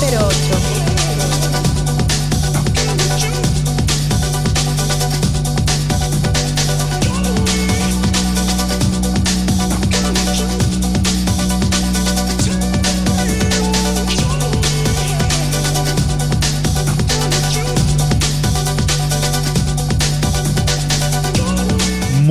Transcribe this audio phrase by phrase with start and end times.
[0.00, 0.99] to 808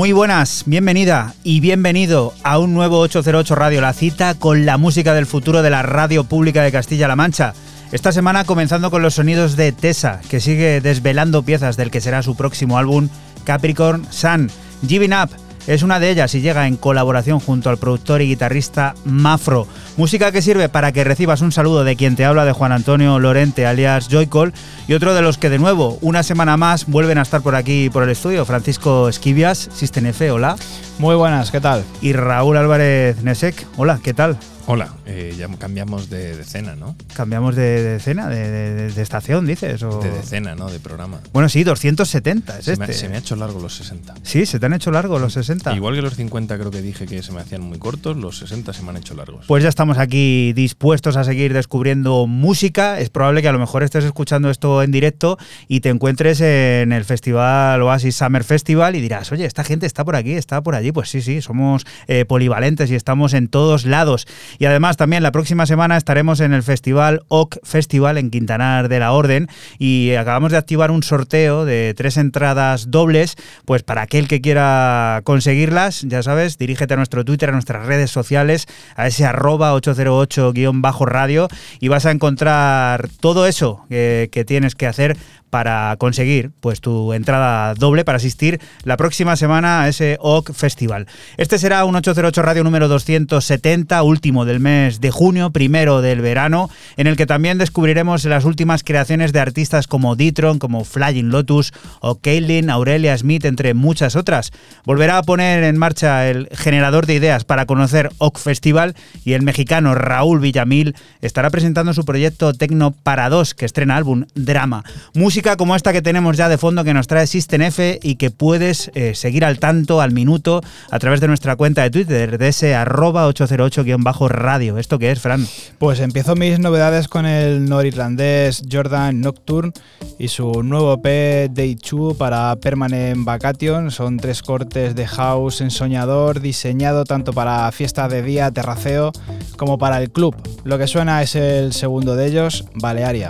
[0.10, 5.14] Muy buenas, bienvenida y bienvenido a un nuevo 808 Radio, la cita con la música
[5.14, 7.54] del futuro de la radio pública de Castilla-La Mancha.
[7.92, 12.24] Esta semana comenzando con los sonidos de Tessa, que sigue desvelando piezas del que será
[12.24, 13.08] su próximo álbum,
[13.44, 14.50] Capricorn Sun.
[14.88, 15.30] Giving Up
[15.68, 19.68] es una de ellas y llega en colaboración junto al productor y guitarrista Mafro.
[20.00, 23.20] Música que sirve para que recibas un saludo de quien te habla de Juan Antonio
[23.20, 24.54] Lorente alias Joycol
[24.88, 27.90] y otro de los que de nuevo una semana más vuelven a estar por aquí
[27.90, 30.56] por el estudio, Francisco Esquivias, System F, hola.
[31.00, 31.84] Muy buenas, ¿qué tal?
[32.00, 33.68] Y Raúl Álvarez Nesek.
[33.76, 34.38] Hola, ¿qué tal?
[34.72, 36.96] Hola, eh, ya cambiamos de decena, ¿no?
[37.16, 39.82] Cambiamos de, de decena, de, de- de estación, dices.
[39.82, 40.00] O...
[40.00, 40.70] De decena, ¿no?
[40.70, 41.22] De programa.
[41.34, 42.86] Bueno, sí, 270 es Se, este.
[42.86, 44.14] me, se me ha hecho largo los 60.
[44.22, 45.74] Sí, se te han hecho largos los 60.
[45.76, 48.72] Igual que los 50 creo que dije que se me hacían muy cortos, los 60
[48.74, 49.44] se me han hecho largos.
[49.48, 53.00] Pues ya estamos aquí dispuestos a seguir descubriendo música.
[53.00, 56.92] Es probable que a lo mejor estés escuchando esto en directo y te encuentres en
[56.92, 60.76] el festival Oasis Summer Festival y dirás, oye, esta gente está por aquí, está por
[60.76, 60.92] allí.
[60.92, 64.28] Pues sí, sí, somos eh, polivalentes y estamos en todos lados.
[64.60, 69.00] Y además también la próxima semana estaremos en el festival OC Festival en Quintanar de
[69.00, 69.48] la Orden
[69.80, 75.22] y acabamos de activar un sorteo de tres entradas dobles, pues para aquel que quiera
[75.24, 81.48] conseguirlas, ya sabes, dirígete a nuestro Twitter, a nuestras redes sociales, a ese arroba 808-radio
[81.80, 85.18] y vas a encontrar todo eso que, que tienes que hacer
[85.50, 91.08] para conseguir pues tu entrada doble para asistir la próxima semana a ese OC Festival.
[91.38, 96.70] Este será un 808 Radio número 270, último del mes de junio, primero del verano,
[96.98, 101.74] en el que también descubriremos las últimas creaciones de artistas como Ditron, como Flying Lotus
[102.02, 104.52] o Kaylin, Aurelia Smith, entre muchas otras.
[104.86, 109.42] Volverá a poner en marcha el generador de ideas para conocer OC Festival y el
[109.42, 114.84] mexicano Raúl Villamil estará presentando su proyecto Tecno para dos, que estrena álbum Drama.
[115.14, 118.30] Música como esta que tenemos ya de fondo que nos trae System F y que
[118.30, 122.50] puedes eh, seguir al tanto, al minuto, a través de nuestra cuenta de Twitter, de
[122.50, 124.78] ese arroba 808-radio.
[124.78, 125.48] ¿Esto qué es, Fran?
[125.78, 129.72] Pues empiezo mis novedades con el norirlandés Jordan Nocturne
[130.18, 133.92] y su nuevo EP Day 2 para Permanent Vacation.
[133.92, 139.12] Son tres cortes de house ensoñador diseñado tanto para fiesta de día, terraceo,
[139.58, 140.36] como para el club.
[140.66, 143.30] Lo que suena es el segundo de ellos, Balearia.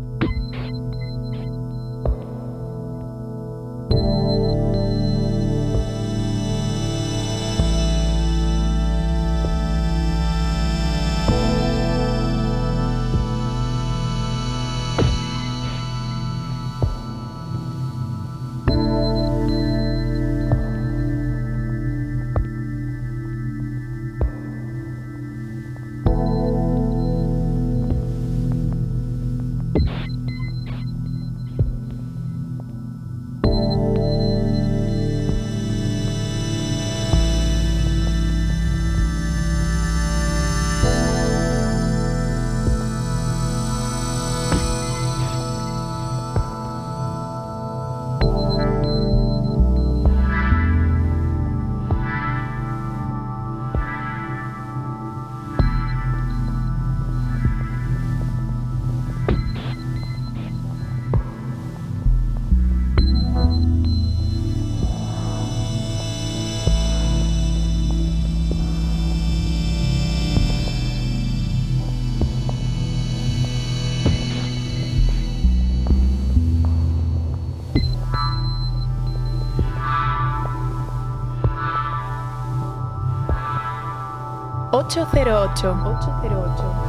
[84.88, 85.64] 808.
[85.64, 86.87] 808.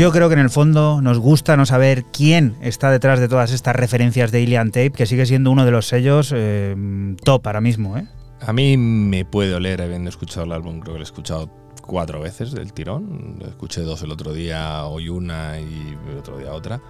[0.00, 3.52] Yo creo que en el fondo nos gusta no saber quién está detrás de todas
[3.52, 6.74] estas referencias de Ilian Tape, que sigue siendo uno de los sellos eh,
[7.22, 7.98] top ahora mismo.
[7.98, 8.06] ¿eh?
[8.40, 11.50] A mí me puede oler habiendo escuchado el álbum, creo que lo he escuchado
[11.86, 13.36] cuatro veces del tirón.
[13.40, 16.80] Lo escuché dos el otro día, hoy una y el otro día otra.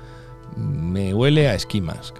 [0.56, 2.14] Me huele a Ski Mask.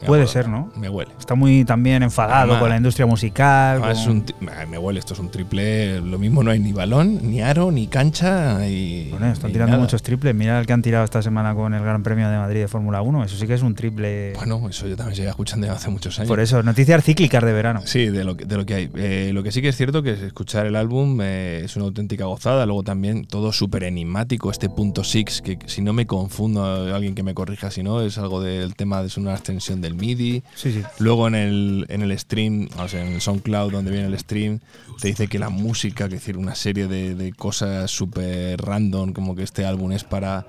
[0.00, 0.32] Me Puede acuerdo.
[0.32, 0.70] ser, ¿no?
[0.76, 1.12] Me huele.
[1.18, 3.82] Está muy también enfadado Además- con la industria musical.
[3.90, 4.22] Es un
[4.68, 6.00] me huele, esto es un triple.
[6.00, 8.66] Lo mismo no hay ni balón, ni aro, ni cancha.
[8.68, 9.82] Y, Bueno, están y tirando nada.
[9.82, 10.34] muchos triples.
[10.34, 13.00] Mira el que han tirado esta semana con el Gran Premio de Madrid de Fórmula
[13.00, 13.24] 1.
[13.24, 14.34] Eso sí que es un triple.
[14.34, 16.28] Bueno, eso yo también llevo escuchando hace muchos años.
[16.28, 17.80] Por eso, noticias cíclicas de verano.
[17.86, 18.90] Sí, de lo que, de lo que hay.
[18.96, 21.86] Eh, lo que sí que es cierto que es escuchar el álbum eh, es una
[21.86, 22.66] auténtica gozada.
[22.66, 24.50] Luego también todo súper enigmático.
[24.50, 26.62] Este punto six, que si no me confundo,
[26.94, 29.94] alguien que me corrija si no, es algo del tema de es una extensión del
[29.94, 30.42] MIDI.
[30.54, 30.82] Sí, sí.
[30.98, 34.60] Luego en el, en el stream, o sea, en el SoundCloud donde viene el stream,
[35.00, 39.36] te dice que la música, que decir, una serie de, de cosas súper random, como
[39.36, 40.46] que este álbum es para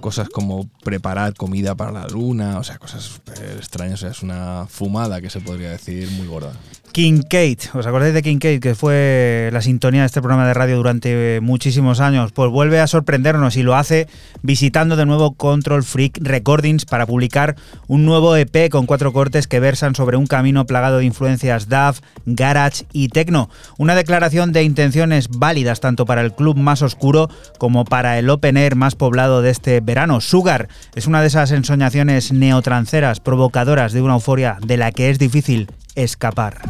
[0.00, 4.22] cosas como preparar comida para la luna, o sea, cosas súper extrañas, o sea, es
[4.22, 6.52] una fumada que se podría decir muy gorda.
[6.94, 8.60] Kincaid, ¿os acordáis de Kincaid?
[8.60, 12.30] Que fue la sintonía de este programa de radio durante muchísimos años.
[12.30, 14.06] Pues vuelve a sorprendernos y lo hace
[14.42, 17.56] visitando de nuevo Control Freak Recordings para publicar
[17.88, 21.98] un nuevo EP con cuatro cortes que versan sobre un camino plagado de influencias DAF,
[22.26, 23.50] Garage y Techno.
[23.76, 28.56] Una declaración de intenciones válidas tanto para el club más oscuro como para el open
[28.56, 30.20] air más poblado de este verano.
[30.20, 35.18] Sugar es una de esas ensoñaciones neotranceras provocadoras de una euforia de la que es
[35.18, 36.60] difícil escapar.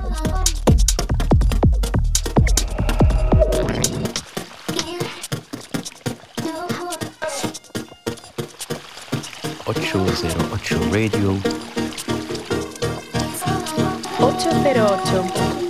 [9.67, 11.39] Ocho zero ocho Radio.
[14.19, 15.64] 808.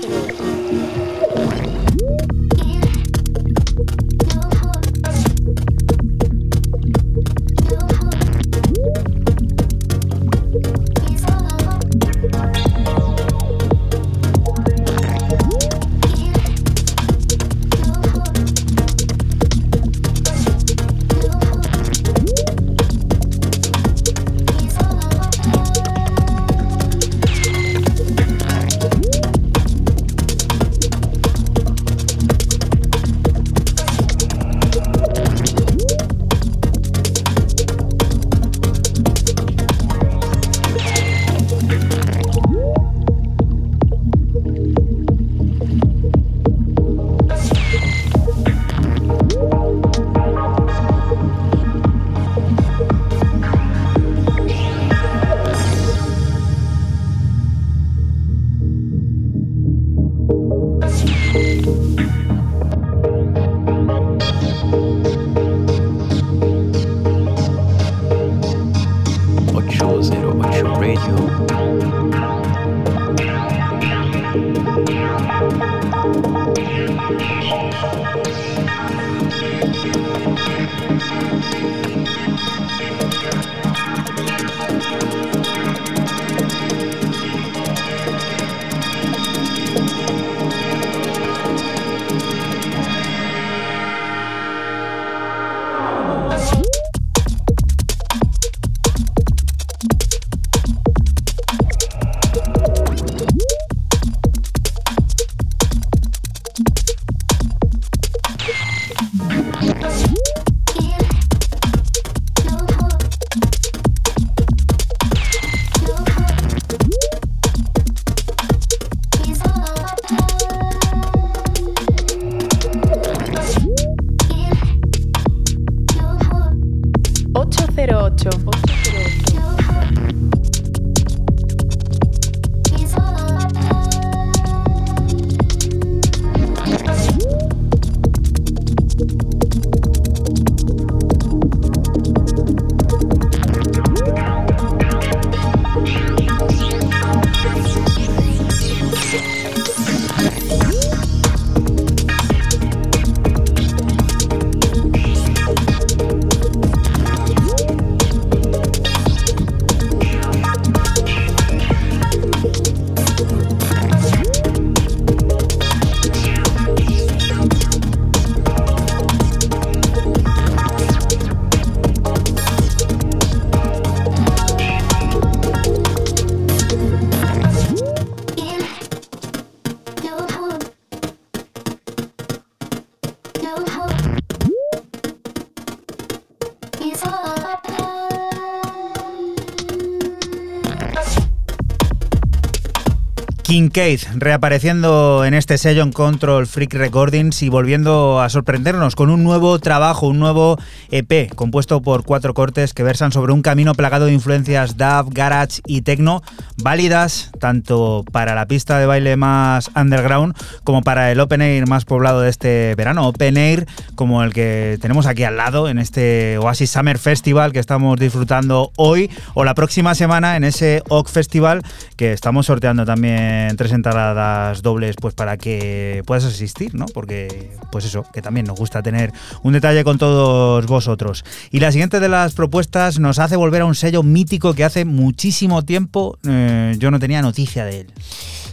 [193.54, 199.22] Kincaid reapareciendo en este sello en Control Freak Recordings y volviendo a sorprendernos con un
[199.22, 200.58] nuevo trabajo, un nuevo
[200.90, 205.60] EP compuesto por cuatro cortes que versan sobre un camino plagado de influencias DAV, Garage
[205.68, 206.20] y Techno,
[206.56, 211.84] válidas tanto para la pista de baile más underground como para el Open Air más
[211.84, 213.08] poblado de este verano.
[213.08, 217.58] Open Air como el que tenemos aquí al lado en este Oasis Summer Festival que
[217.58, 221.62] estamos disfrutando hoy o la próxima semana en ese OC Festival
[221.96, 226.86] que estamos sorteando también tres entradas dobles pues para que puedas asistir, ¿no?
[226.86, 229.12] Porque pues eso, que también nos gusta tener
[229.42, 231.24] un detalle con todos vosotros.
[231.50, 234.84] Y la siguiente de las propuestas nos hace volver a un sello mítico que hace
[234.84, 236.43] muchísimo tiempo eh,
[236.78, 237.92] yo no tenía noticia de él.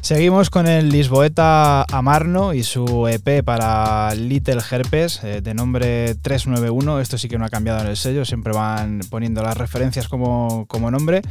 [0.01, 6.99] Seguimos con el lisboeta Amarno y su EP para Little Herpes eh, de nombre 391.
[6.99, 10.65] Esto sí que no ha cambiado en el sello, siempre van poniendo las referencias como,
[10.67, 11.21] como nombre.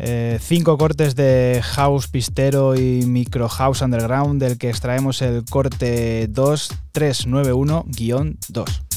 [0.00, 6.28] Eh, cinco cortes de house pistero y micro house underground del que extraemos el corte
[6.30, 8.89] 2391-2.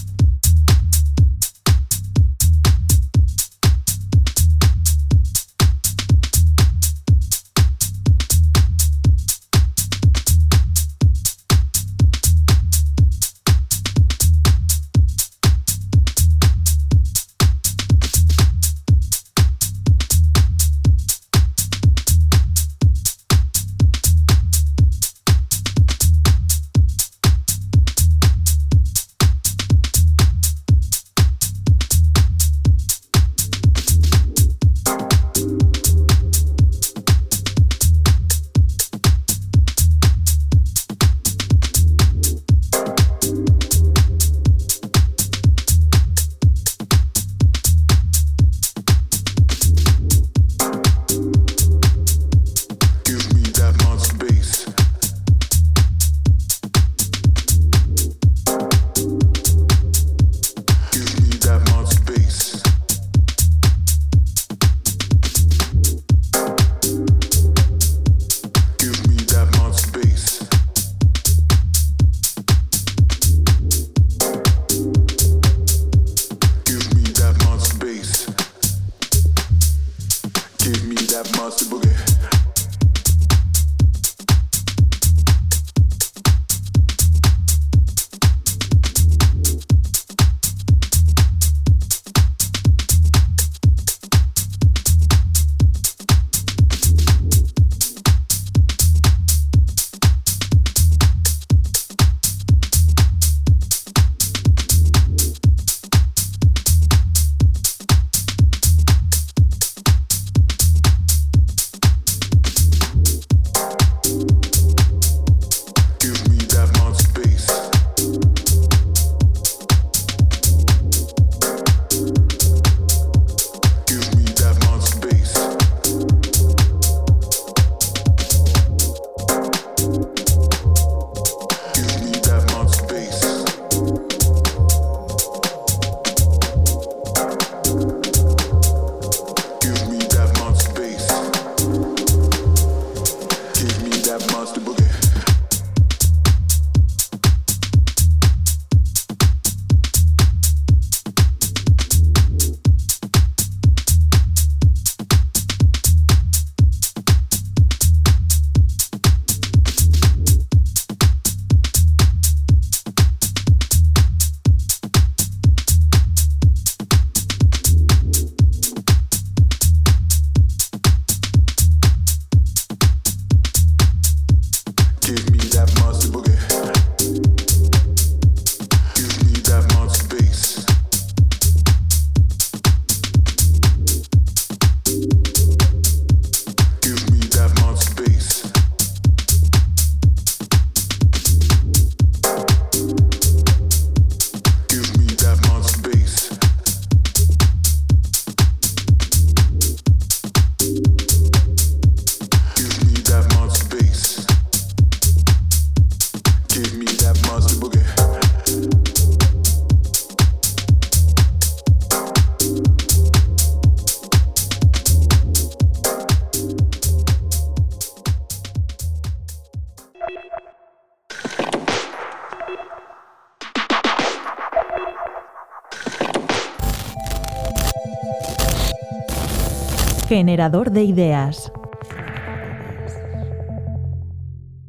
[230.23, 231.51] Generador de ideas.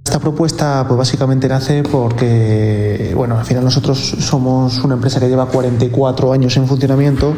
[0.05, 5.47] esta propuesta pues básicamente nace porque, bueno, al final nosotros somos una empresa que lleva
[5.47, 7.37] 44 años en funcionamiento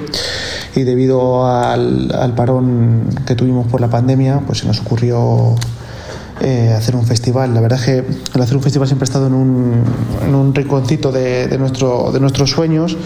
[0.75, 5.55] y debido al, parón que tuvimos por la pandemia, pues se nos ocurrió
[6.41, 7.53] eh, hacer un festival.
[7.53, 9.85] La verdad es que el hacer un festival siempre ha estado en un,
[10.27, 12.97] en un rinconcito de, nuestro, de nuestros sueños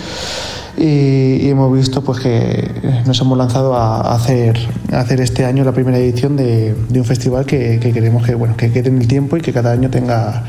[0.80, 4.58] y, hemos visto pues que nos hemos lanzado a hacer,
[4.92, 8.56] a hacer este año la primera edición de, un festival que, que, queremos que, bueno,
[8.56, 10.44] que quede en el tiempo y que cada año tenga,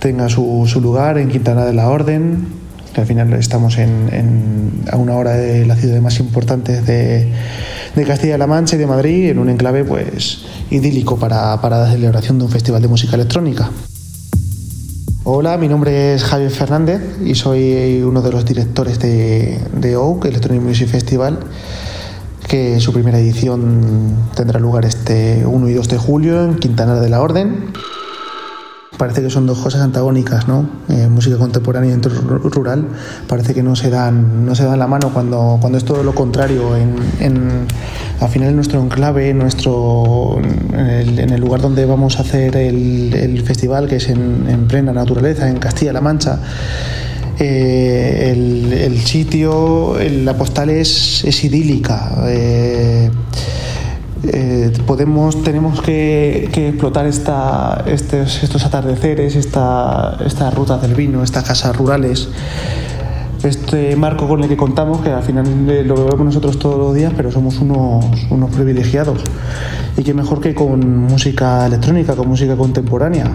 [0.00, 2.48] tenga su, su lugar en Quintana de la Orden,
[2.92, 7.32] que al final estamos en, en, a una hora de las ciudades más importantes de,
[7.94, 12.38] de Castilla-La Mancha y de Madrid, en un enclave pues idílico para, para la celebración
[12.38, 13.70] de un festival de música electrónica.
[15.24, 20.24] Hola, mi nombre es Javier Fernández y soy uno de los directores de, de OAK,
[20.24, 21.38] Electronic Music Festival,
[22.48, 27.08] que su primera edición tendrá lugar este 1 y 2 de julio en Quintana de
[27.08, 27.72] la Orden
[29.02, 30.64] parece que son dos cosas antagónicas, ¿no?
[30.88, 32.86] Eh, música contemporánea y rural
[33.26, 36.14] parece que no se dan, no se dan la mano cuando, cuando es todo lo
[36.14, 36.76] contrario.
[36.76, 37.66] En,
[38.22, 40.40] al final nuestro enclave, nuestro,
[40.72, 45.48] en, el, lugar donde vamos a hacer el, festival, que es en, en, plena naturaleza,
[45.48, 46.38] en Castilla-La Mancha,
[47.38, 48.30] eh,
[48.86, 52.24] el, sitio, la postal es, es idílica.
[52.28, 53.10] Eh,
[54.24, 61.42] eh, podemos, tenemos que, explotar esta, estos, estos atardeceres, esta, estas rutas del vino, estas
[61.42, 62.28] casas rurales,
[63.44, 65.46] este marco con el que contamos, que al final
[65.86, 69.22] lo vemos nosotros todos los días, pero somos unos, unos privilegiados.
[69.96, 73.30] Y qué mejor que con música electrónica, con música contemporánea.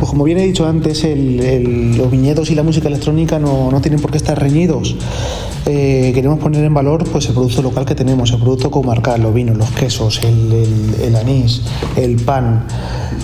[0.00, 4.00] Pues como bien he dicho antes, los viñedos y la música electrónica no, no tienen
[4.00, 4.96] por qué estar reñidos.
[5.66, 9.34] Eh, queremos poner en valor pues, el producto local que tenemos, el producto comarcal, los
[9.34, 11.60] vinos, los quesos, el, anís,
[11.96, 12.64] el pan.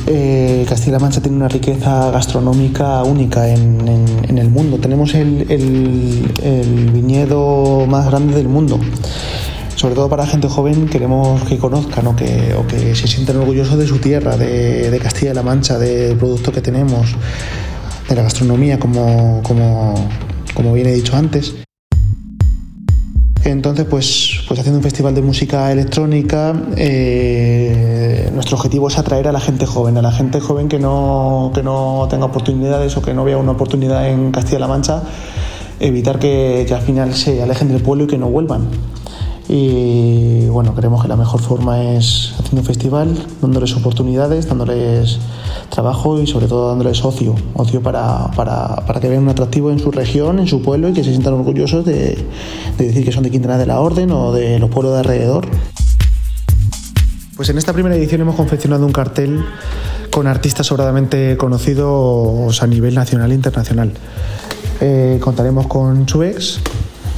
[0.06, 4.76] Eh, Castilla-La Mancha tiene una riqueza gastronómica única en, en, en el mundo.
[4.76, 8.78] Tenemos el viñedo más grande del mundo
[9.76, 13.36] sobre todo para la gente joven, queremos que conozcan o que, o que se sientan
[13.36, 17.14] orgullosos de su tierra, de, Castilla-La Mancha, del producto que tenemos,
[18.08, 19.94] de la gastronomía, como, como,
[20.54, 21.54] como bien he dicho antes.
[23.44, 29.32] Entonces, pues, pues haciendo un festival de música electrónica, eh, nuestro objetivo es atraer a
[29.32, 33.12] la gente joven, a la gente joven que no, que no tenga oportunidades o que
[33.12, 35.02] no vea una oportunidad en Castilla-La Mancha,
[35.78, 38.95] evitar que, que al final se alejen del pueblo y que no vuelvan.
[39.48, 45.18] Y bueno, creemos que la mejor forma es haciendo un festival, dándoles oportunidades, dándoles
[45.68, 49.78] trabajo y sobre todo dándoles ocio, ocio para, para, para que vean un atractivo en
[49.78, 52.18] su región, en su pueblo y que se sientan orgullosos de,
[52.76, 55.46] de decir que son de Quintana de la Orden o de los pueblos de alrededor.
[57.36, 59.44] Pues en esta primera edición hemos confeccionado un cartel
[60.10, 63.92] con artistas sobradamente conocidos a nivel nacional e internacional.
[64.80, 66.60] Eh, contaremos con Chuex,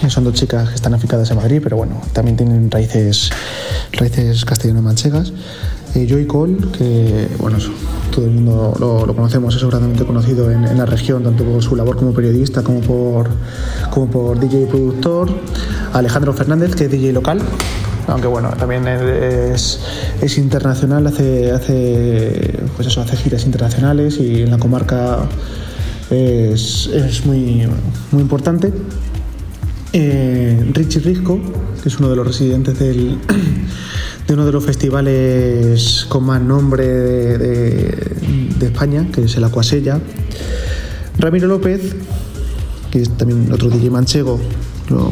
[0.08, 3.30] son dos chicas que están aficadas en Madrid, pero bueno, también tienen raíces,
[3.92, 5.32] raíces castellano-manchegas.
[5.94, 7.58] Eh, Joy Cole, que bueno,
[8.14, 11.74] todo el mundo lo, conocemos, es sobradamente conocido en, en, la región, tanto por su
[11.74, 13.28] labor como periodista como por,
[13.90, 15.30] como por DJ y productor.
[15.92, 17.40] Alejandro Fernández, que es DJ local,
[18.06, 19.80] aunque bueno, también es,
[20.20, 25.18] es internacional, hace, hace, pues eso, hace giras internacionales y en la comarca
[26.10, 27.66] es, es muy,
[28.10, 28.72] muy importante.
[29.92, 31.40] Eh, Richie Risco,
[31.82, 33.18] que es uno de los residentes del,
[34.26, 38.26] de uno de los festivales con más nombre de,
[38.60, 39.98] España, que es el Acuasella.
[41.18, 41.96] Ramiro López,
[42.90, 44.38] que es también otro DJ manchego,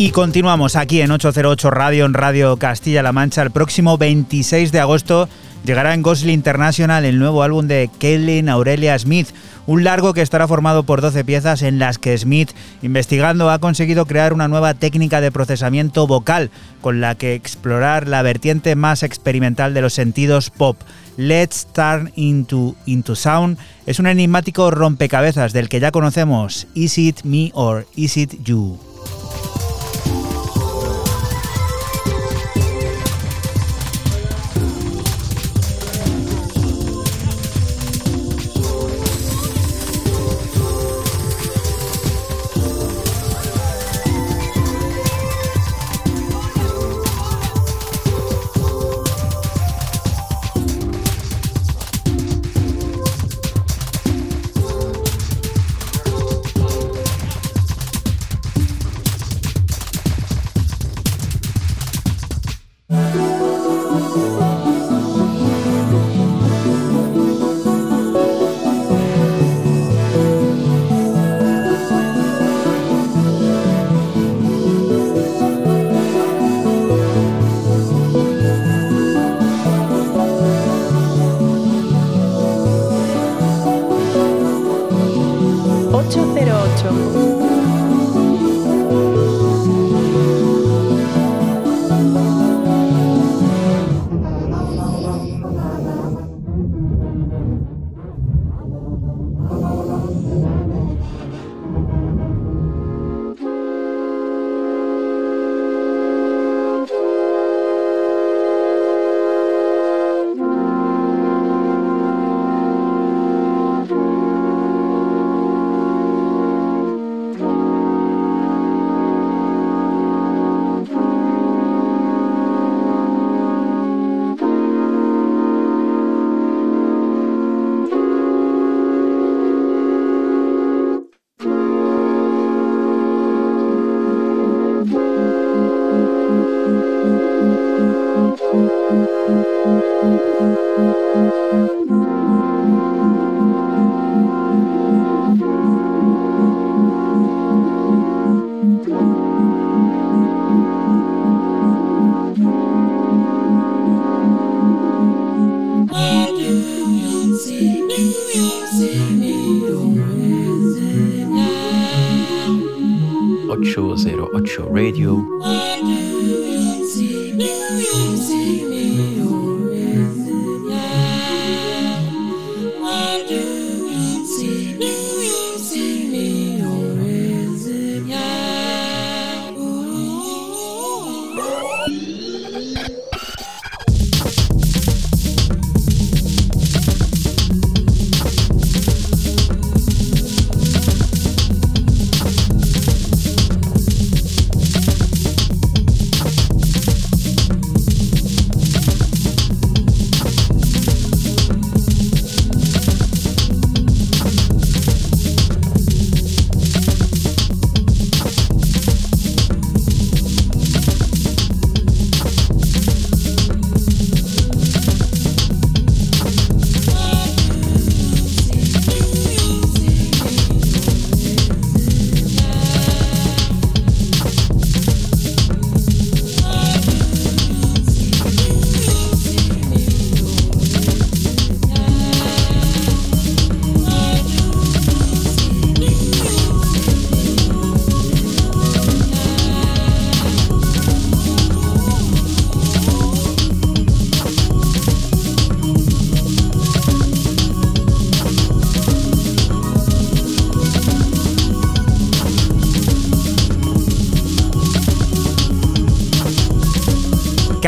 [0.00, 3.42] Y continuamos aquí en 808 Radio, en Radio Castilla-La Mancha.
[3.42, 5.28] El próximo 26 de agosto
[5.64, 9.30] llegará en Gosling International el nuevo álbum de Kaylin Aurelia Smith,
[9.66, 14.06] un largo que estará formado por 12 piezas en las que Smith, investigando, ha conseguido
[14.06, 19.74] crear una nueva técnica de procesamiento vocal con la que explorar la vertiente más experimental
[19.74, 20.76] de los sentidos pop.
[21.16, 27.24] Let's Turn into, into Sound es un enigmático rompecabezas del que ya conocemos Is It
[27.24, 28.87] Me or Is It You?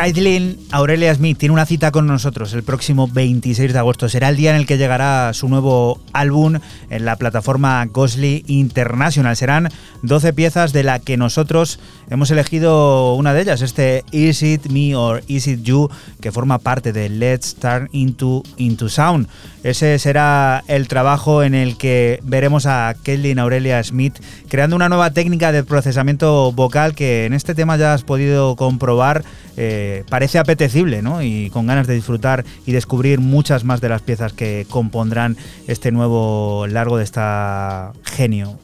[0.03, 4.09] Kathleen Aurelia Smith tiene una cita con nosotros el próximo 26 de agosto.
[4.09, 9.37] Será el día en el que llegará su nuevo álbum en la plataforma Ghostly International.
[9.37, 9.69] Serán
[10.01, 14.97] 12 piezas de la que nosotros hemos elegido una de ellas, este Is It Me
[14.97, 15.91] or Is It You,
[16.23, 19.29] que forma parte de Let's Turn Into, Into Sound.
[19.63, 24.15] Ese será el trabajo en el que veremos a Kathleen Aurelia Smith
[24.49, 29.23] creando una nueva técnica de procesamiento vocal que en este tema ya has podido comprobar
[29.59, 31.23] eh, parece apetecible ¿no?
[31.23, 35.37] y con ganas de disfrutar y descubrir muchas más de las piezas que compondrán
[35.67, 38.59] este nuevo largo de esta genio.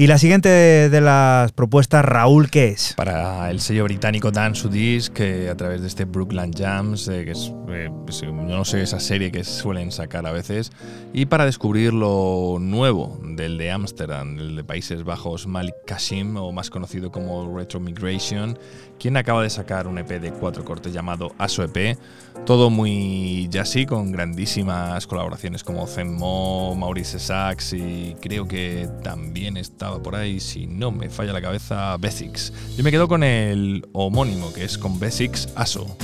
[0.00, 2.94] Y la siguiente de las propuestas, Raúl, ¿qué es?
[2.96, 7.32] Para el sello británico Dance Disc, que a través de este Brooklyn Jams, eh, que
[7.32, 10.70] es, eh, pues, yo no sé, esa serie que suelen sacar a veces,
[11.12, 16.52] y para descubrir lo nuevo del de Ámsterdam, el de Países Bajos, Malik Kashim, o
[16.52, 18.56] más conocido como Retro Migration,
[18.98, 21.98] quien acaba de sacar un EP de cuatro cortes llamado ASO EP,
[22.44, 30.02] todo muy jazzy, con grandísimas colaboraciones como Zenmo, Maurice Sachs y creo que también estaba
[30.02, 32.52] por ahí, si no me falla la cabeza, Basics.
[32.76, 35.96] Yo me quedo con el homónimo, que es con Basics ASO.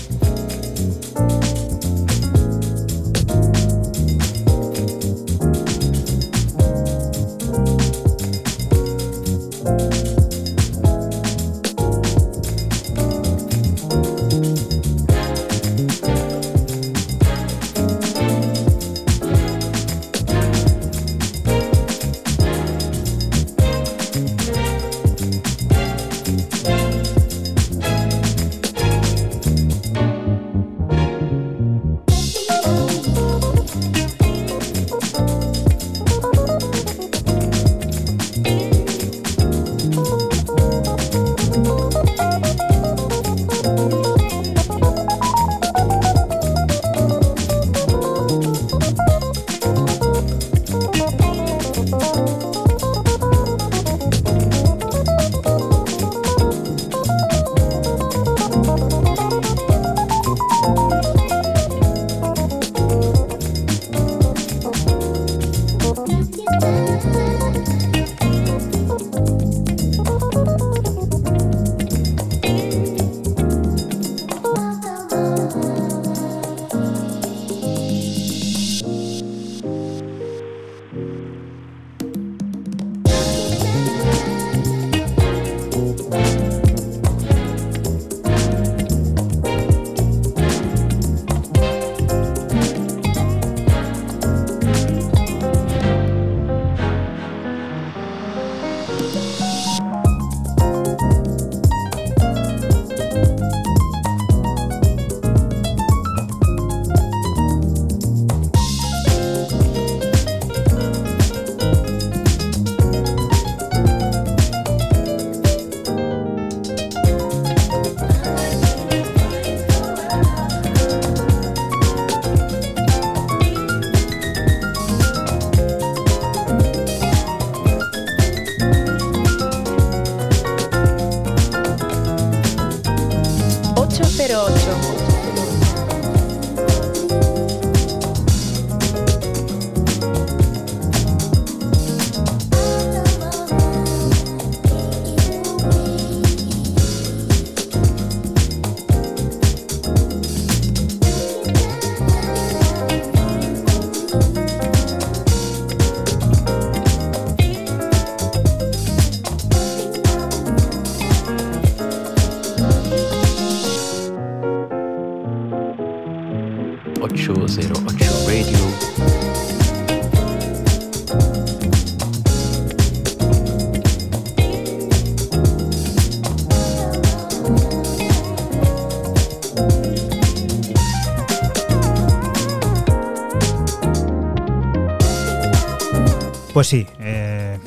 [186.55, 187.59] Pues sí, eh,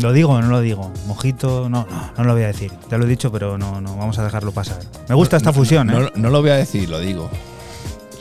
[0.00, 0.90] lo digo o no lo digo.
[1.06, 2.72] Mojito, no, no, no lo voy a decir.
[2.90, 4.80] Ya lo he dicho, pero no, no, vamos a dejarlo pasar.
[5.08, 6.12] Me gusta esta fusión, no, ¿eh?
[6.16, 7.30] no, lo voy a decir, lo digo.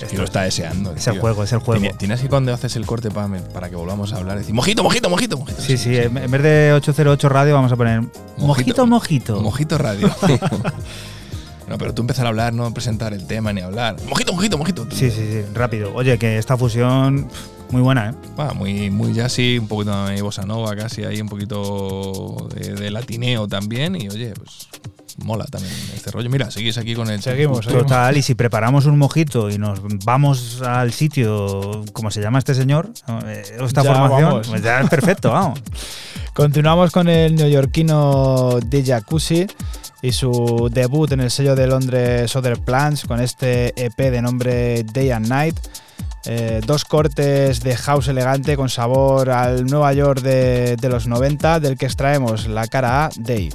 [0.10, 0.92] Que lo es- está deseando.
[0.94, 1.22] Es el tío.
[1.22, 1.80] juego, es el juego.
[1.82, 4.84] Tiene- Tienes que cuando haces el corte para, para que volvamos a hablar, decir mojito,
[4.84, 5.62] mojito, mojito, mojito.
[5.62, 8.02] Sí, sí, en en vez de 808 radio vamos a poner
[8.38, 9.40] mojito, mojito.
[9.42, 10.10] Mojito radio.
[11.70, 13.96] no, pero tú empezar a hablar, no presentar el tema ni hablar.
[14.10, 14.86] Mojito, mojito, mojito.
[14.92, 15.94] Sí, sí, sí, rápido.
[15.96, 17.30] Oye, que esta fusión
[17.74, 18.14] muy buena, ¿eh?
[18.40, 22.92] Va, muy, muy jazzy, un poquito de bossa nova casi ahí, un poquito de, de
[22.92, 23.96] latineo también.
[23.96, 24.70] Y oye, pues
[25.24, 26.30] mola también este rollo.
[26.30, 27.22] Mira, seguís aquí con el.
[27.22, 32.38] Seguimos, Total, y si preparamos un mojito y nos vamos al sitio, como se llama
[32.40, 32.92] este señor,
[33.26, 34.48] eh, esta Ya formación, vamos.
[34.48, 35.60] pues ya es perfecto, vamos.
[36.34, 39.48] Continuamos con el neoyorquino de Jacuzzi
[40.04, 44.84] y su debut en el sello de Londres Other Plants con este EP de nombre
[44.84, 45.56] Day and Night.
[46.26, 51.60] Eh, dos cortes de house elegante con sabor al Nueva York de, de los 90,
[51.60, 53.50] del que extraemos la cara A, Day.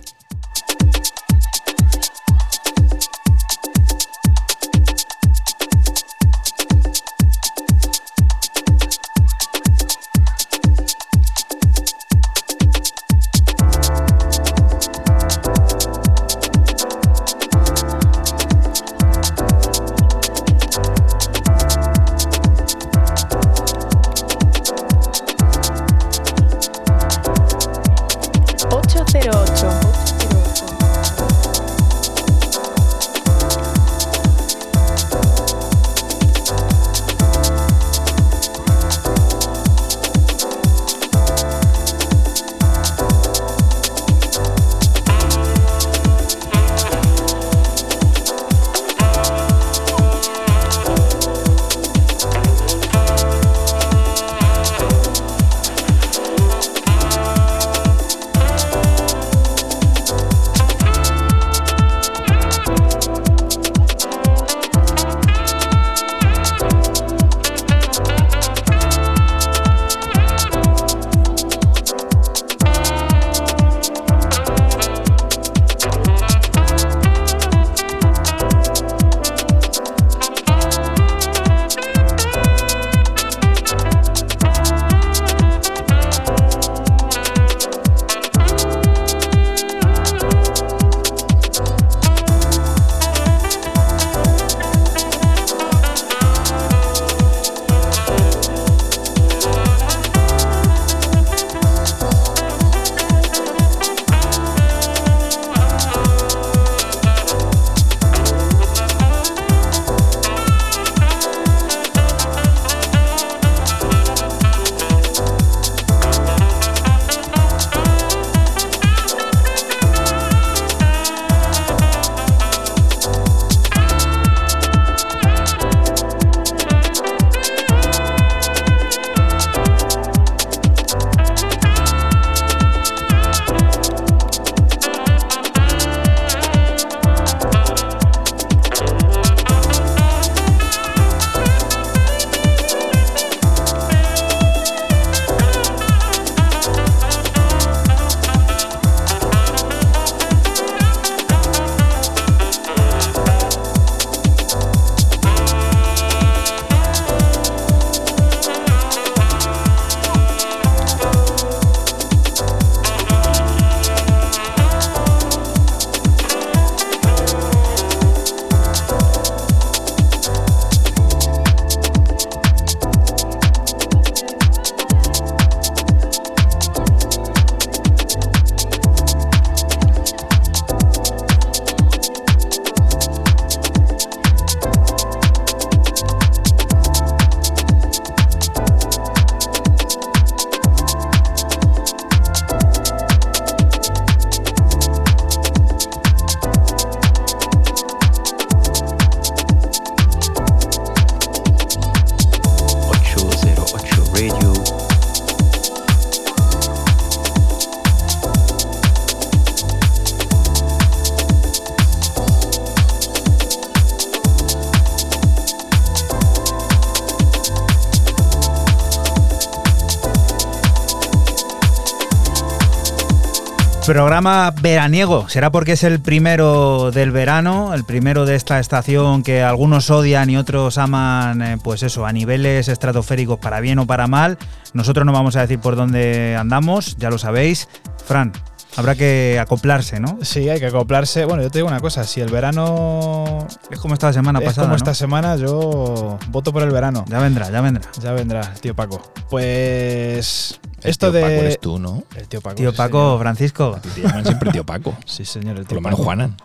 [223.88, 225.30] Programa veraniego.
[225.30, 230.28] Será porque es el primero del verano, el primero de esta estación que algunos odian
[230.28, 234.36] y otros aman, eh, pues eso, a niveles estratosféricos para bien o para mal.
[234.74, 237.66] Nosotros no vamos a decir por dónde andamos, ya lo sabéis.
[238.04, 238.34] Fran,
[238.76, 240.18] habrá que acoplarse, ¿no?
[240.20, 241.24] Sí, hay que acoplarse.
[241.24, 244.66] Bueno, yo te digo una cosa, si el verano Es como esta semana es pasada.
[244.66, 244.76] como ¿no?
[244.76, 247.06] esta semana, yo voto por el verano.
[247.08, 247.88] Ya vendrá, ya vendrá.
[248.02, 249.00] Ya vendrá, tío Paco.
[249.30, 251.22] Pues El esto tío de...
[251.22, 252.04] Paco eres tú, ¿no?
[252.28, 252.56] El tío Paco.
[252.56, 253.20] Tío sí, Paco, señor.
[253.20, 253.74] Francisco.
[253.74, 254.94] A ti te llaman siempre tío Paco.
[255.06, 256.04] Sí, señor, el Por tío lo menos Paco.
[256.04, 256.36] Juanan.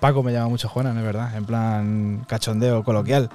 [0.00, 3.30] Paco me llama mucho Juanan, es verdad, en plan cachondeo coloquial.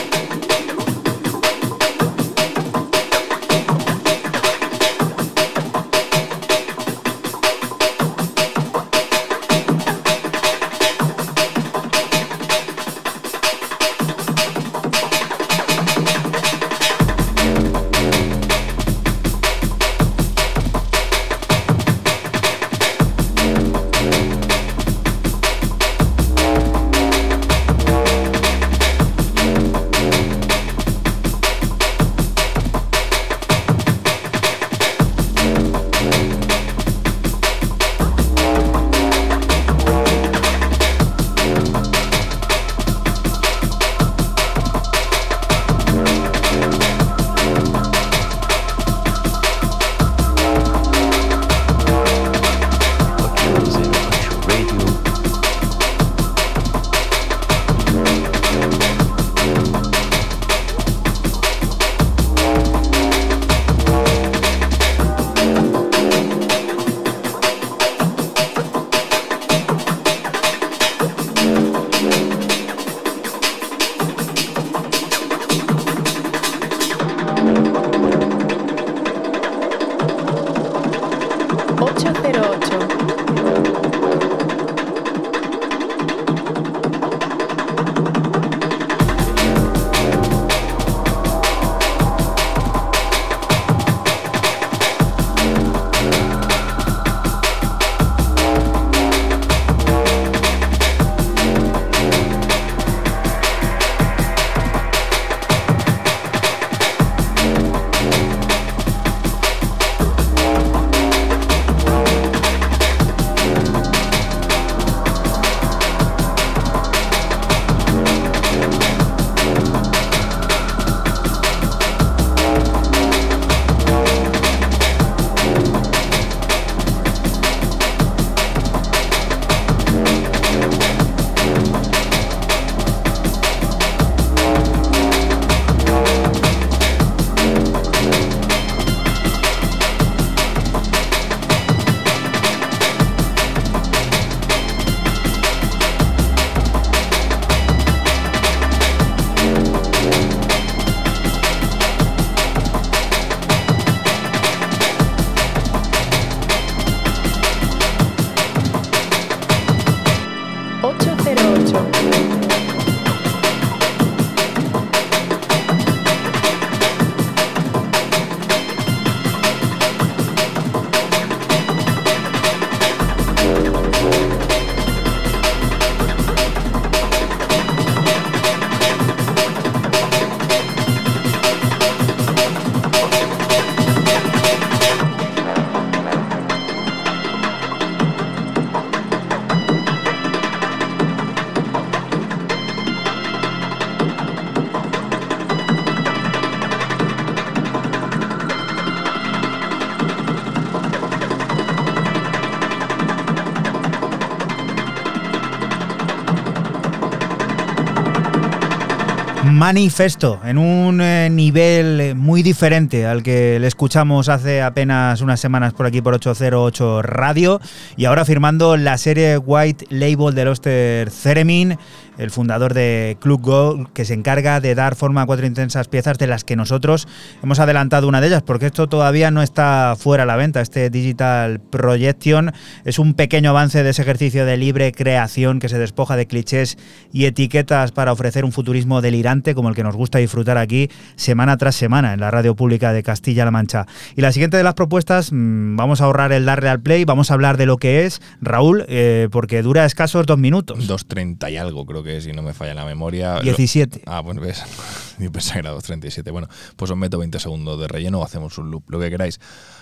[209.66, 215.40] Manifesto, en un eh, nivel eh, muy diferente al que le escuchamos hace apenas unas
[215.40, 217.60] semanas por aquí por 808 Radio.
[217.98, 221.80] Y ahora firmando la serie White Label de Loster Theremin,
[222.18, 226.18] el fundador de Club Go, que se encarga de dar forma a cuatro intensas piezas
[226.18, 227.08] de las que nosotros
[227.44, 230.62] hemos adelantado una de ellas, porque esto todavía no está fuera a la venta.
[230.62, 232.54] Este Digital Projection
[232.84, 236.78] es un pequeño avance de ese ejercicio de libre creación que se despoja de clichés
[237.12, 241.58] y etiquetas para ofrecer un futurismo delirante como el que nos gusta disfrutar aquí semana
[241.58, 243.86] tras semana en la radio pública de Castilla-La Mancha.
[244.16, 247.32] Y la siguiente de las propuestas, mmm, vamos a ahorrar el darle al play, vamos
[247.32, 250.88] a hablar de lo que es, Raúl, eh, porque dura escasos dos minutos.
[250.88, 253.40] 2.30 y algo creo que si no me falla la memoria.
[253.42, 254.04] 17.
[254.06, 254.64] Ah, bueno, ves.
[255.20, 256.32] Yo pensaba que era 2.37.
[256.32, 259.40] Bueno, pues os meto 20 segundos de relleno o hacemos un loop, lo que queráis.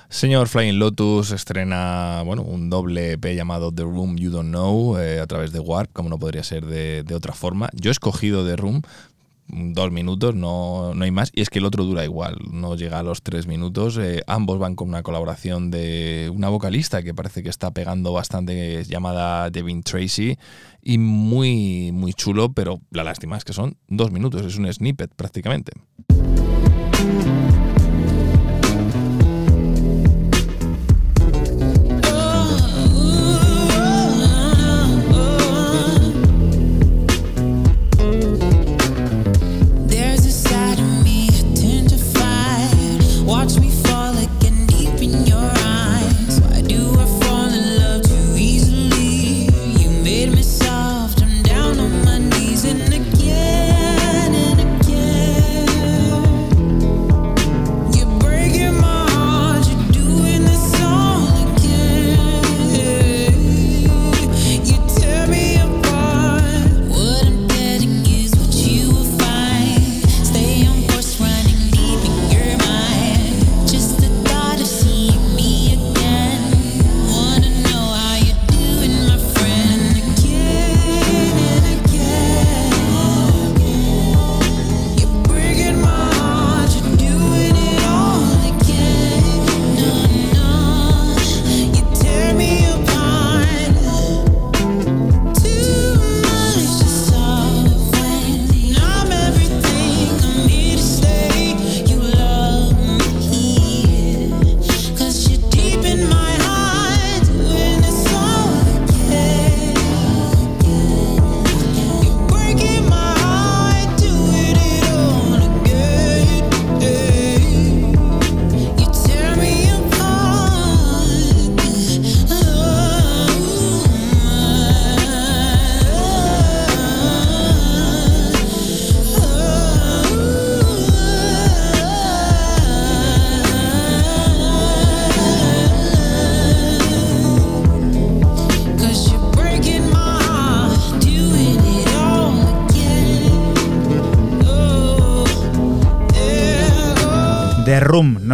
[0.09, 5.19] Señor Flying Lotus estrena bueno, un doble EP llamado The Room You Don't Know eh,
[5.19, 7.69] a través de Warp, como no podría ser de, de otra forma.
[7.73, 8.81] Yo he escogido The Room
[9.47, 11.31] dos minutos, no, no hay más.
[11.33, 13.97] Y es que el otro dura igual, no llega a los tres minutos.
[13.97, 18.83] Eh, ambos van con una colaboración de una vocalista que parece que está pegando bastante,
[18.85, 20.37] llamada Devin Tracy.
[20.85, 25.13] Y muy, muy chulo, pero la lástima es que son dos minutos, es un snippet
[25.15, 25.71] prácticamente.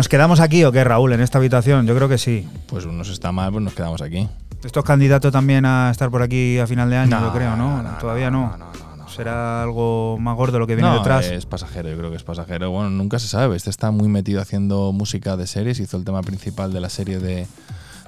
[0.09, 1.85] ¿Nos quedamos aquí o qué, Raúl, en esta habitación?
[1.85, 2.49] Yo creo que sí.
[2.65, 4.27] Pues unos está mal, pues nos quedamos aquí.
[4.63, 7.55] Esto es candidato también a estar por aquí a final de año, No, yo creo,
[7.55, 7.83] ¿no?
[7.83, 8.47] no, no, Todavía no.
[8.47, 9.07] no, no, no, no.
[9.07, 11.27] Será algo más gordo lo que viene no, detrás.
[11.27, 12.71] es pasajero, yo creo que es pasajero.
[12.71, 13.55] Bueno, nunca se sabe.
[13.55, 15.79] Este está muy metido haciendo música de series.
[15.79, 17.45] Hizo el tema principal de la serie de,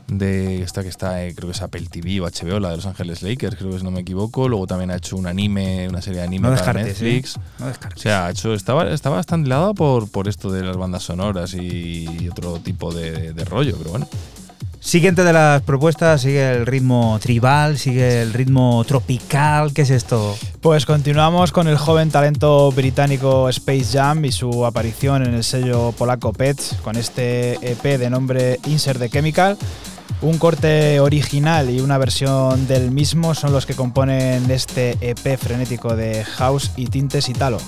[0.07, 2.85] de esta que está, eh, creo que es Apple TV o HBO, la de Los
[2.85, 4.49] Ángeles Lakers, creo que si no me equivoco.
[4.49, 7.35] Luego también ha hecho un anime, una serie de anime no para descartes, Netflix.
[7.37, 7.39] ¿eh?
[7.59, 8.01] No O descartes.
[8.01, 12.27] sea, ha hecho, estaba, estaba bastante hilado por, por esto de las bandas sonoras y
[12.29, 14.07] otro tipo de, de rollo, pero bueno.
[14.82, 19.73] Siguiente de las propuestas, sigue el ritmo tribal, sigue el ritmo tropical.
[19.75, 20.36] ¿Qué es esto?
[20.59, 25.91] Pues continuamos con el joven talento británico Space Jam y su aparición en el sello
[25.91, 29.55] polaco Pets con este EP de nombre Insert the Chemical.
[30.23, 35.95] Un corte original y una versión del mismo son los que componen este EP frenético
[35.95, 37.59] de house y tintes italo.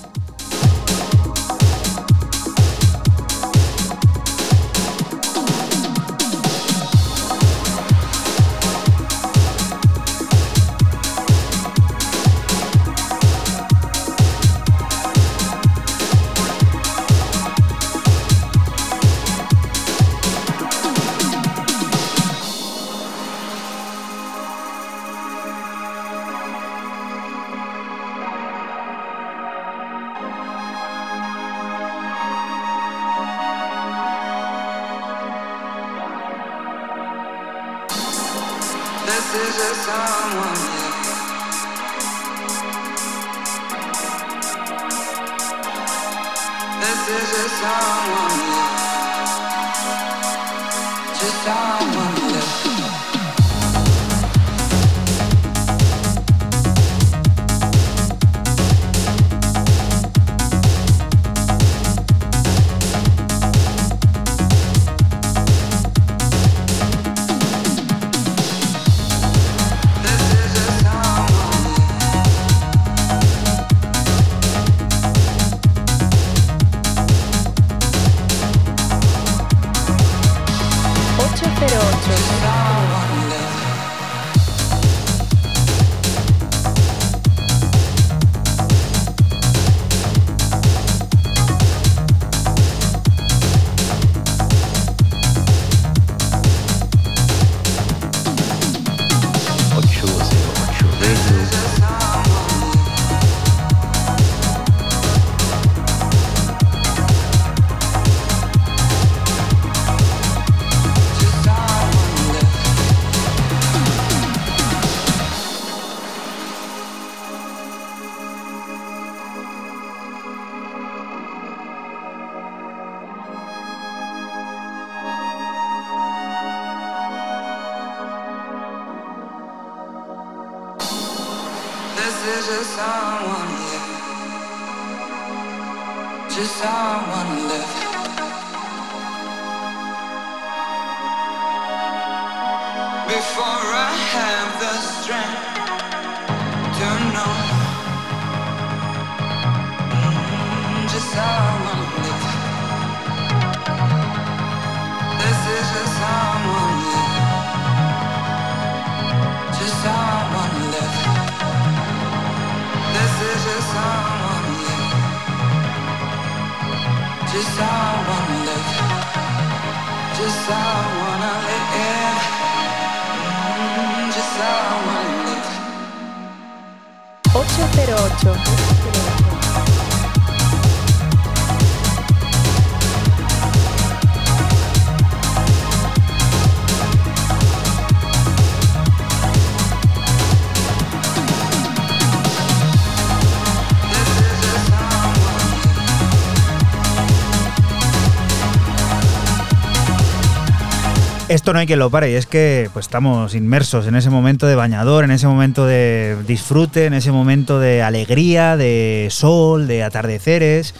[201.43, 204.47] Esto no hay que lo pare y es que pues estamos inmersos en ese momento
[204.47, 209.83] de bañador, en ese momento de disfrute, en ese momento de alegría, de sol, de
[209.83, 210.73] atardeceres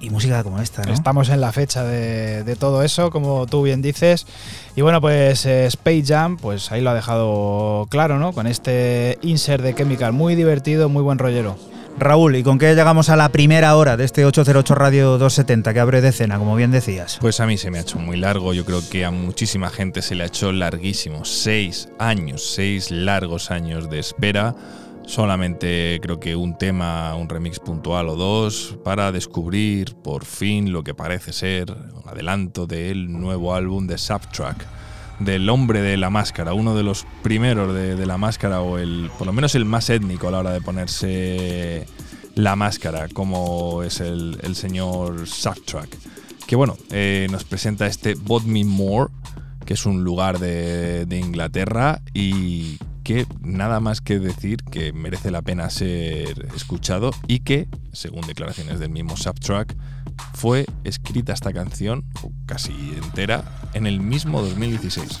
[0.00, 0.80] y música como esta.
[0.90, 4.26] Estamos en la fecha de, de todo eso, como tú bien dices.
[4.76, 8.32] Y bueno, pues eh, Space Jam, pues ahí lo ha dejado claro, ¿no?
[8.32, 11.58] Con este insert de Chemical, muy divertido, muy buen rollero.
[11.96, 15.80] Raúl, ¿y con qué llegamos a la primera hora de este 808 Radio 270 que
[15.80, 17.18] abre de cena, como bien decías?
[17.20, 20.02] Pues a mí se me ha hecho muy largo, yo creo que a muchísima gente
[20.02, 21.24] se le ha hecho larguísimo.
[21.24, 24.56] Seis años, seis largos años de espera.
[25.06, 30.82] Solamente creo que un tema, un remix puntual o dos para descubrir por fin lo
[30.82, 34.66] que parece ser un adelanto del nuevo álbum de Subtrack,
[35.18, 39.26] del hombre de la máscara, uno de los primeros de, la máscara o el, por
[39.26, 41.86] lo menos el más étnico a la hora de ponerse
[42.34, 45.96] la máscara, como es el, señor Subtrack.
[46.46, 49.10] Que bueno, eh, nos presenta este Bodmin Moor,
[49.64, 55.30] que es un lugar de, de Inglaterra y que nada más que decir que merece
[55.30, 59.76] la pena ser escuchado y que, según declaraciones del mismo Subtrack,
[60.34, 62.04] fue escrita esta canción,
[62.46, 63.44] casi entera,
[63.74, 65.20] en el mismo 2016.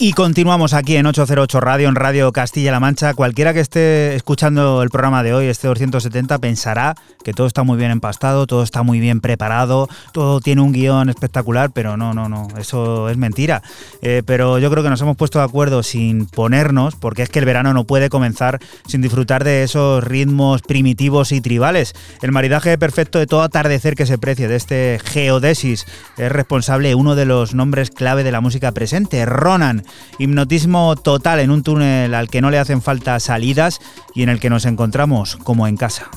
[0.00, 3.14] Y continuamos aquí en 808 Radio, en Radio Castilla-La Mancha.
[3.14, 6.94] Cualquiera que esté escuchando el programa de hoy, este 270, pensará
[7.24, 11.08] que todo está muy bien empastado, todo está muy bien preparado, todo tiene un guion
[11.08, 13.60] espectacular, pero no, no, no, eso es mentira.
[14.00, 17.40] Eh, pero yo creo que nos hemos puesto de acuerdo sin ponernos, porque es que
[17.40, 21.96] el verano no puede comenzar sin disfrutar de esos ritmos primitivos y tribales.
[22.22, 25.86] El maridaje perfecto de todo atardecer que se precie de este Geodesis
[26.16, 29.82] es responsable uno de los nombres clave de la música presente, Ronan.
[30.18, 33.80] Hipnotismo total en un túnel al que no le hacen falta salidas
[34.14, 36.10] y en el que nos encontramos como en casa.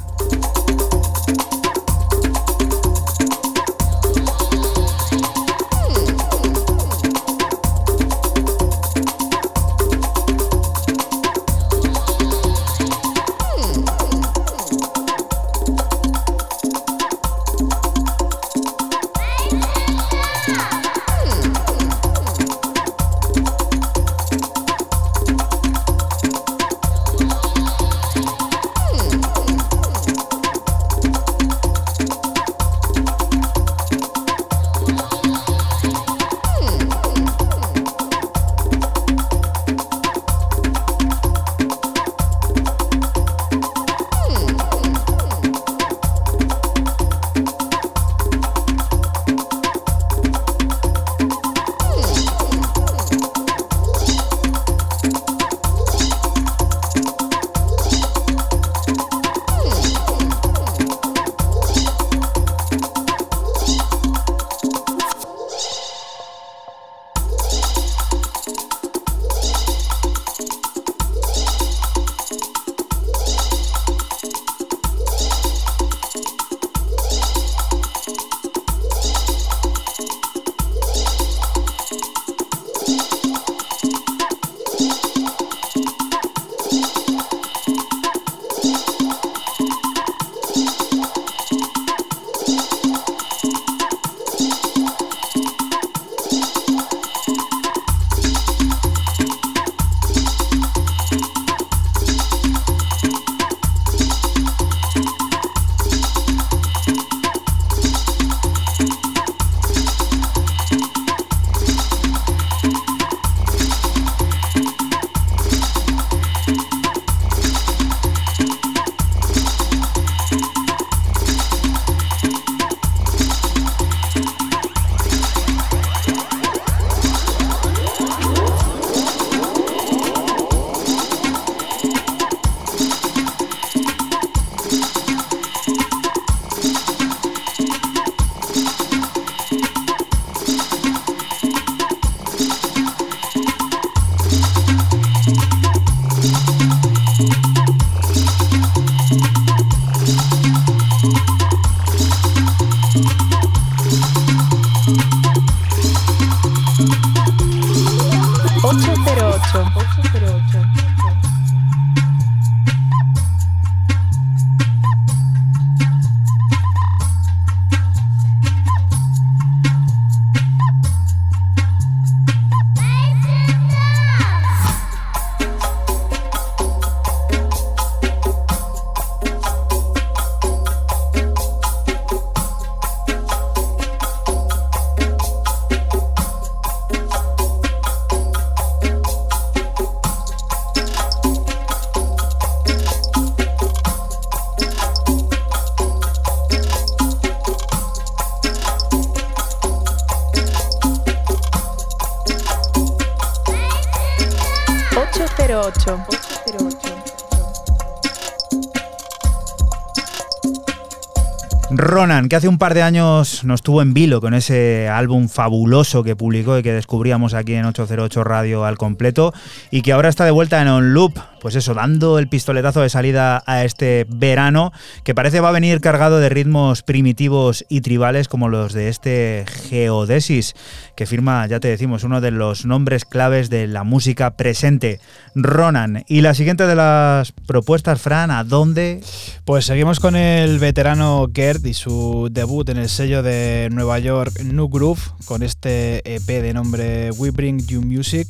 [212.31, 216.15] Que hace un par de años nos tuvo en vilo con ese álbum fabuloso que
[216.15, 219.33] publicó y que descubríamos aquí en 808 Radio al completo,
[219.69, 222.89] y que ahora está de vuelta en On Loop, pues eso, dando el pistoletazo de
[222.89, 224.71] salida a este verano,
[225.03, 229.45] que parece va a venir cargado de ritmos primitivos y tribales como los de este
[229.69, 230.53] Geodesis,
[230.95, 234.99] que firma, ya te decimos, uno de los nombres claves de la música presente,
[235.33, 236.03] Ronan.
[236.07, 239.01] Y la siguiente de las propuestas, Fran, ¿a dónde?
[239.43, 244.41] Pues seguimos con el veterano Gerd y su debut en el sello de Nueva York
[244.43, 248.27] New Groove con este EP de nombre We Bring You Music.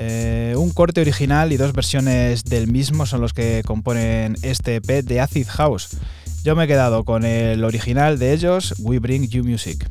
[0.00, 5.04] Eh, un corte original y dos versiones del mismo son los que componen este EP
[5.04, 5.88] de Acid House.
[6.44, 9.88] Yo me he quedado con el original de ellos, We Bring You Music.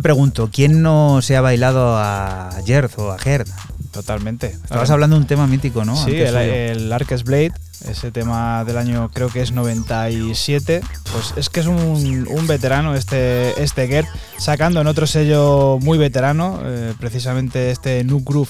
[0.00, 3.46] Me pregunto, ¿quién no se ha bailado a Gerd o a Gerd?
[3.92, 4.46] Totalmente.
[4.46, 5.94] Estabas hablando de un tema mítico, ¿no?
[5.94, 7.52] Sí, el, el Arcus Blade,
[7.86, 10.80] ese tema del año creo que es 97.
[11.12, 14.08] Pues es que es un, un veterano este, este Gert,
[14.38, 18.48] sacando en otro sello muy veterano, eh, precisamente este New Groove.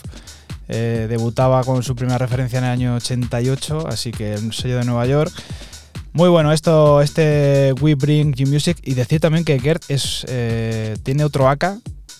[0.68, 4.84] eh, debutaba con su primera referencia en el año 88, así que un sello de
[4.84, 5.32] Nueva York.
[6.12, 8.78] Muy bueno esto, este We Bring You Music.
[8.82, 11.76] Y decir también que Gert es, eh, tiene otro AK,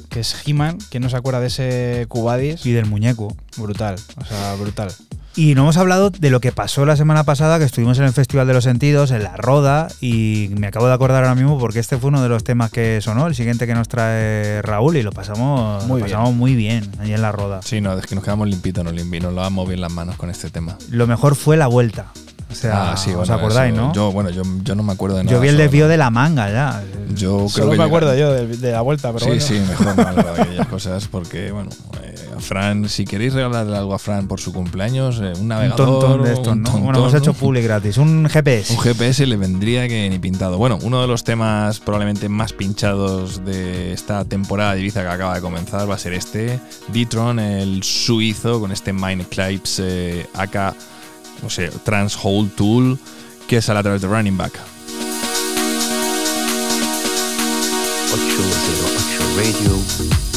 [0.09, 2.65] que es He-Man, que no se acuerda de ese Cubadis.
[2.65, 3.37] Y del muñeco.
[3.57, 4.93] Brutal, o sea, brutal.
[5.37, 8.13] Y no hemos hablado de lo que pasó la semana pasada, que estuvimos en el
[8.13, 11.79] Festival de los Sentidos, en la Roda, y me acabo de acordar ahora mismo porque
[11.79, 15.03] este fue uno de los temas que sonó, el siguiente que nos trae Raúl, y
[15.03, 16.17] lo pasamos Muy lo bien.
[16.17, 17.61] pasamos muy bien allí en la Roda.
[17.63, 20.31] Sí, no, es que nos quedamos limpitos, nos, limpi, nos lavamos bien las manos con
[20.31, 20.77] este tema.
[20.91, 22.07] Lo mejor fue la vuelta.
[22.51, 23.93] O sea, Ah, sí, ¿os acordáis, eso- no?
[23.95, 25.35] Yo, bueno, yo, yo no me acuerdo de nada.
[25.37, 26.83] Yo vi el desvío de la manga ya.
[27.15, 29.43] Yo creo Solo que me llega- acuerdo yo de, de la vuelta, pero sí, bueno.
[29.45, 31.71] sí, mejor no hablar de aquellas cosas porque, bueno,
[32.03, 35.49] eh, a Fran, si queréis regalarle algo a Fran por su cumpleaños, eh, un Un
[35.49, 36.71] navegador, tontón de estos, un ¿no?
[36.71, 37.99] Bueno, tontón, hemos hecho public gratis.
[37.99, 38.73] Un GPS.
[38.75, 40.57] Un GPS le vendría que ni pintado.
[40.59, 45.35] Bueno, uno de los temas probablemente más pinchados de esta temporada de Ibiza que acaba
[45.35, 46.59] de comenzar va a ser este,
[46.93, 48.93] D-Tron, el suizo, con este
[49.29, 50.75] Clips eh, AK,
[51.43, 52.99] no sé, Trans Hole Tool,
[53.49, 54.55] que sale a través de Running Back.
[58.13, 60.30] 808 Radio.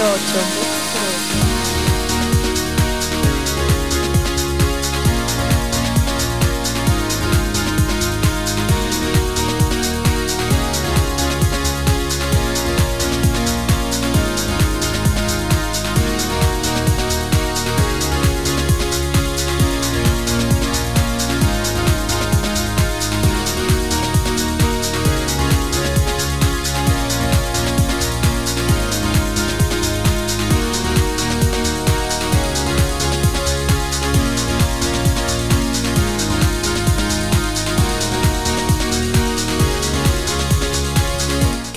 [0.00, 0.59] 8.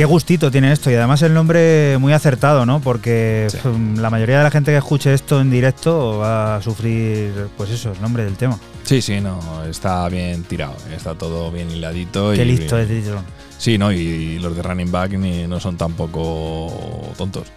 [0.04, 2.82] Qué gustito tiene esto y además el nombre muy acertado, ¿no?
[2.82, 3.58] Porque Sí.
[3.66, 7.70] mm, la mayoría de la gente que escuche esto en directo va a sufrir, pues
[7.70, 8.60] eso, el nombre del tema.
[8.84, 12.34] Sí, sí, no, está bien tirado, está todo bien hiladito.
[12.34, 13.24] Qué y, listo es Dillon.
[13.58, 17.48] Sí, no, y los de Running Back ni, no son tampoco tontos.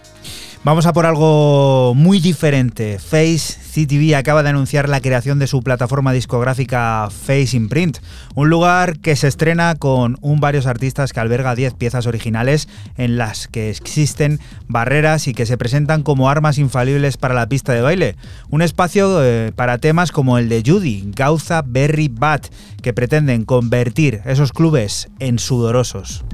[0.67, 2.99] Vamos a por algo muy diferente.
[2.99, 7.99] Face CTV acaba de anunciar la creación de su plataforma discográfica Face Imprint,
[8.35, 12.67] un lugar que se estrena con un varios artistas que alberga 10 piezas originales
[12.97, 17.71] en las que existen barreras y que se presentan como armas infalibles para la pista
[17.71, 18.17] de baile.
[18.49, 22.47] Un espacio eh, para temas como el de Judy, Gauza, Berry, Bat,
[22.81, 26.25] que pretenden convertir esos clubes en sudorosos.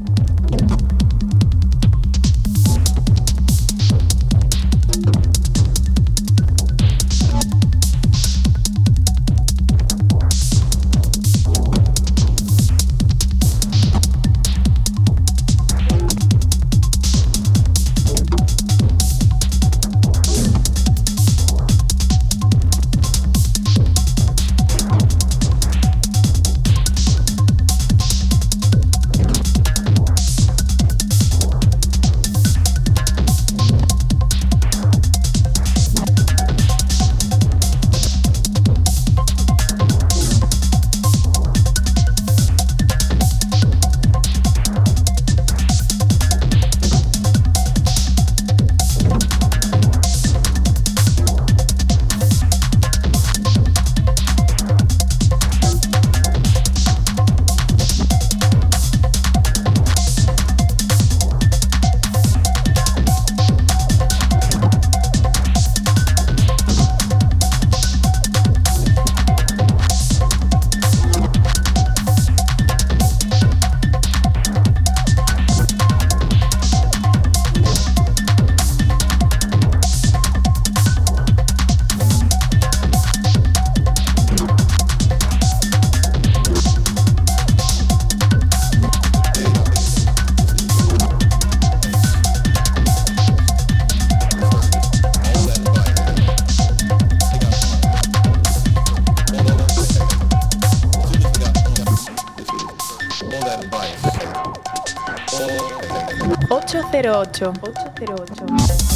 [107.33, 107.51] 8.
[107.61, 108.92] 8, pero 8.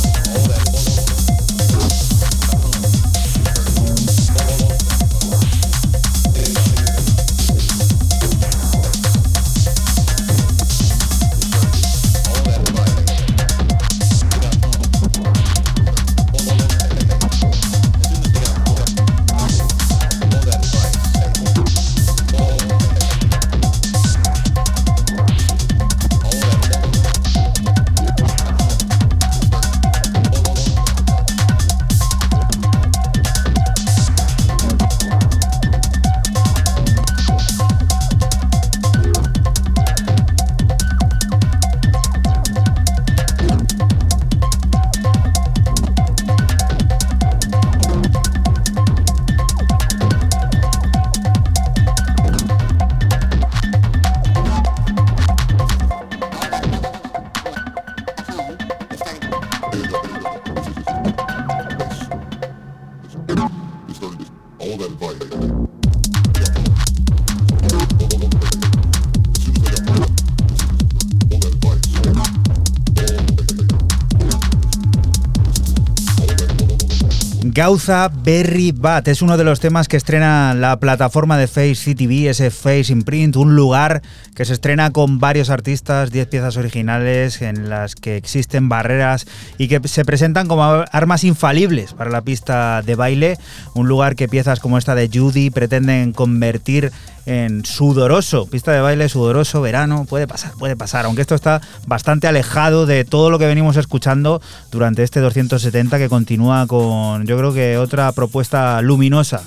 [77.57, 79.07] Gauza Berry Bat.
[79.07, 83.35] Es uno de los temas que estrena la plataforma de Face CTV, ese Face Imprint,
[83.35, 84.03] un lugar
[84.35, 89.25] que se estrena con varios artistas, 10 piezas originales en las que existen barreras
[89.57, 93.39] y que se presentan como armas infalibles para la pista de baile,
[93.73, 96.91] un lugar que piezas como esta de Judy pretenden convertir
[97.27, 102.25] en sudoroso, pista de baile sudoroso, verano, puede pasar, puede pasar, aunque esto está bastante
[102.25, 104.41] alejado de todo lo que venimos escuchando
[104.71, 109.43] durante este 270 que continúa con, yo creo que otra propuesta luminosa.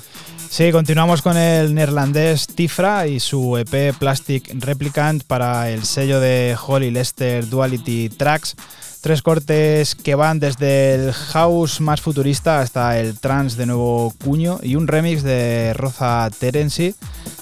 [0.47, 6.55] Sí, continuamos con el neerlandés Tifra y su EP Plastic Replicant para el sello de
[6.61, 8.55] Holly Lester Duality Tracks.
[8.99, 14.59] Tres cortes que van desde el house más futurista hasta el trance de nuevo cuño
[14.61, 16.93] y un remix de Roza Terency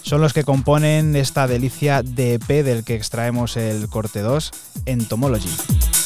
[0.09, 4.51] son los que componen esta delicia de EP del que extraemos el corte 2,
[4.87, 5.98] Entomology.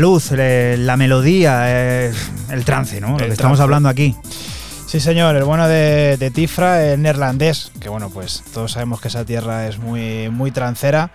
[0.00, 2.12] Luz, la melodía, eh,
[2.50, 3.10] el trance, ¿no?
[3.10, 3.62] Lo El que estamos trance.
[3.62, 4.16] hablando aquí.
[4.86, 9.06] Sí, señor, el bueno de, de Tifra, el neerlandés, que bueno, pues todos sabemos que
[9.06, 11.12] esa tierra es muy, muy trancera.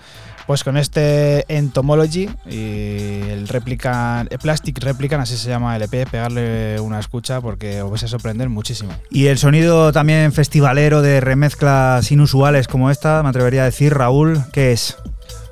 [0.47, 6.07] Pues con este Entomology y el Replican, el Plastic Replican, así se llama el EP,
[6.07, 8.91] pegarle una escucha porque os vais a sorprender muchísimo.
[9.09, 14.43] Y el sonido también festivalero de remezclas inusuales como esta, me atrevería a decir, Raúl,
[14.53, 14.97] ¿qué es?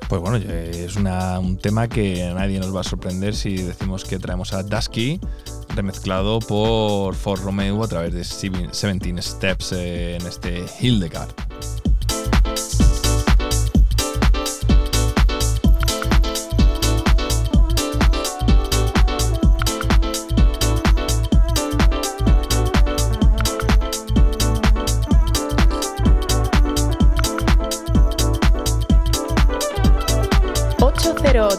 [0.08, 4.18] Pues bueno, es una- un tema que nadie nos va a sorprender si decimos que
[4.18, 5.18] traemos a Dusky
[5.74, 11.30] remezclado por For Romeo a través de Seven- 17 Steps eh, en este Hildegard.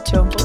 [0.05, 0.44] 8.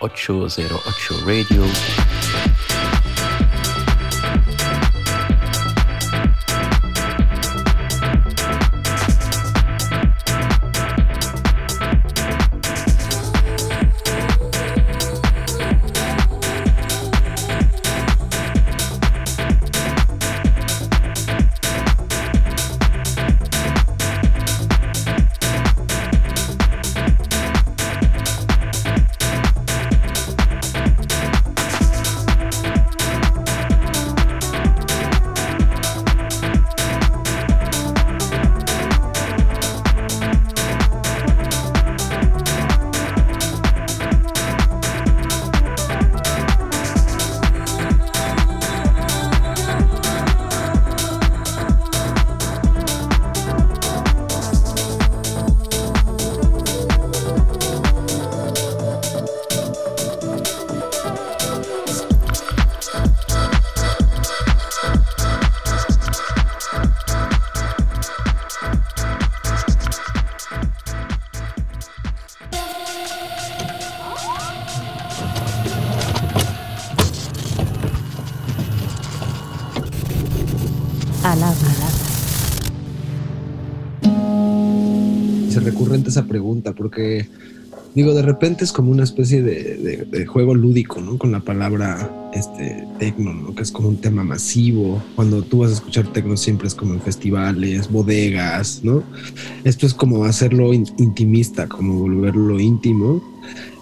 [0.00, 2.57] 808 Radio.
[86.28, 87.26] Pregunta porque,
[87.94, 91.18] digo, de repente es como una especie de, de- de juego lúdico, ¿no?
[91.18, 93.54] Con la palabra este, tecno, ¿no?
[93.54, 95.02] Que es como un tema masivo.
[95.16, 99.02] Cuando tú vas a escuchar tecno siempre es como en festivales, bodegas, ¿no?
[99.64, 103.22] Esto es como hacerlo in- intimista, como volverlo íntimo.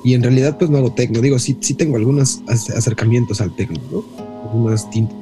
[0.04, 1.20] Y en realidad pues no hago tecno.
[1.20, 4.04] Digo, sí, sí tengo algunos ac- acercamientos al tecno, ¿no?
[4.44, 5.16] Algunas tintas.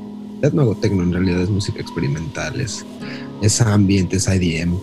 [0.53, 2.85] No hago tecno, en realidad es música experimental, es,
[3.41, 4.75] es ambient, es IDM.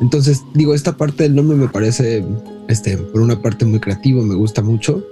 [0.00, 2.24] Entonces, digo, esta parte del nombre me parece,
[2.68, 5.04] este, por una parte muy creativo, me gusta mucho.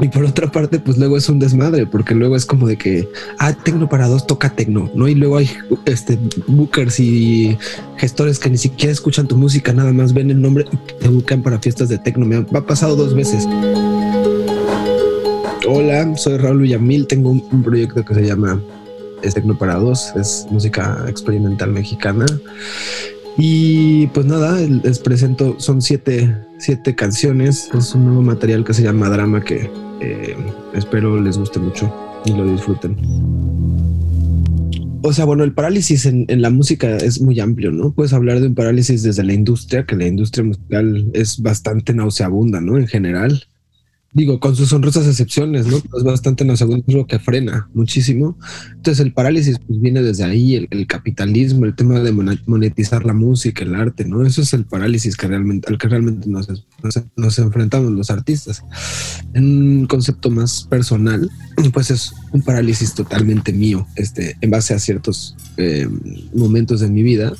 [0.00, 3.06] Y por otra parte, pues luego es un desmadre, porque luego es como de que,
[3.38, 5.08] ah, Tecno para dos toca Tecno, ¿no?
[5.08, 5.50] Y luego hay
[5.84, 7.58] este, bookers y
[7.98, 11.42] gestores que ni siquiera escuchan tu música, nada más ven el nombre y te buscan
[11.42, 12.24] para fiestas de Tecno.
[12.24, 13.46] Me ha, pasado dos veces.
[15.68, 18.58] Hola, soy Raúl Villamil, tengo un, un proyecto que se llama
[19.22, 22.26] es Tecno para dos, es música experimental mexicana.
[23.42, 28.82] Y pues nada, les presento, son siete, siete canciones, es un nuevo material que se
[28.82, 29.70] llama Drama que
[30.02, 30.36] eh,
[30.74, 31.90] espero les guste mucho
[32.26, 32.98] y lo disfruten.
[35.02, 37.92] O sea, bueno, el parálisis en, en la música es muy amplio, ¿no?
[37.92, 42.60] Puedes hablar de un parálisis desde la industria, que la industria musical es bastante nauseabunda,
[42.60, 42.76] ¿no?
[42.76, 43.42] En general.
[44.12, 45.76] Digo, con sus honrosas excepciones, ¿no?
[45.76, 48.36] Es bastante es lo que frena muchísimo.
[48.74, 52.10] Entonces el parálisis pues, viene desde ahí, el, el capitalismo, el tema de
[52.46, 54.26] monetizar la música, el arte, ¿no?
[54.26, 58.64] Eso es el parálisis que realmente, al que realmente nos, nos, nos enfrentamos los artistas.
[59.34, 61.30] En un concepto más personal,
[61.72, 65.88] pues es un parálisis totalmente mío, este, en base a ciertos eh,
[66.34, 67.32] momentos de mi vida.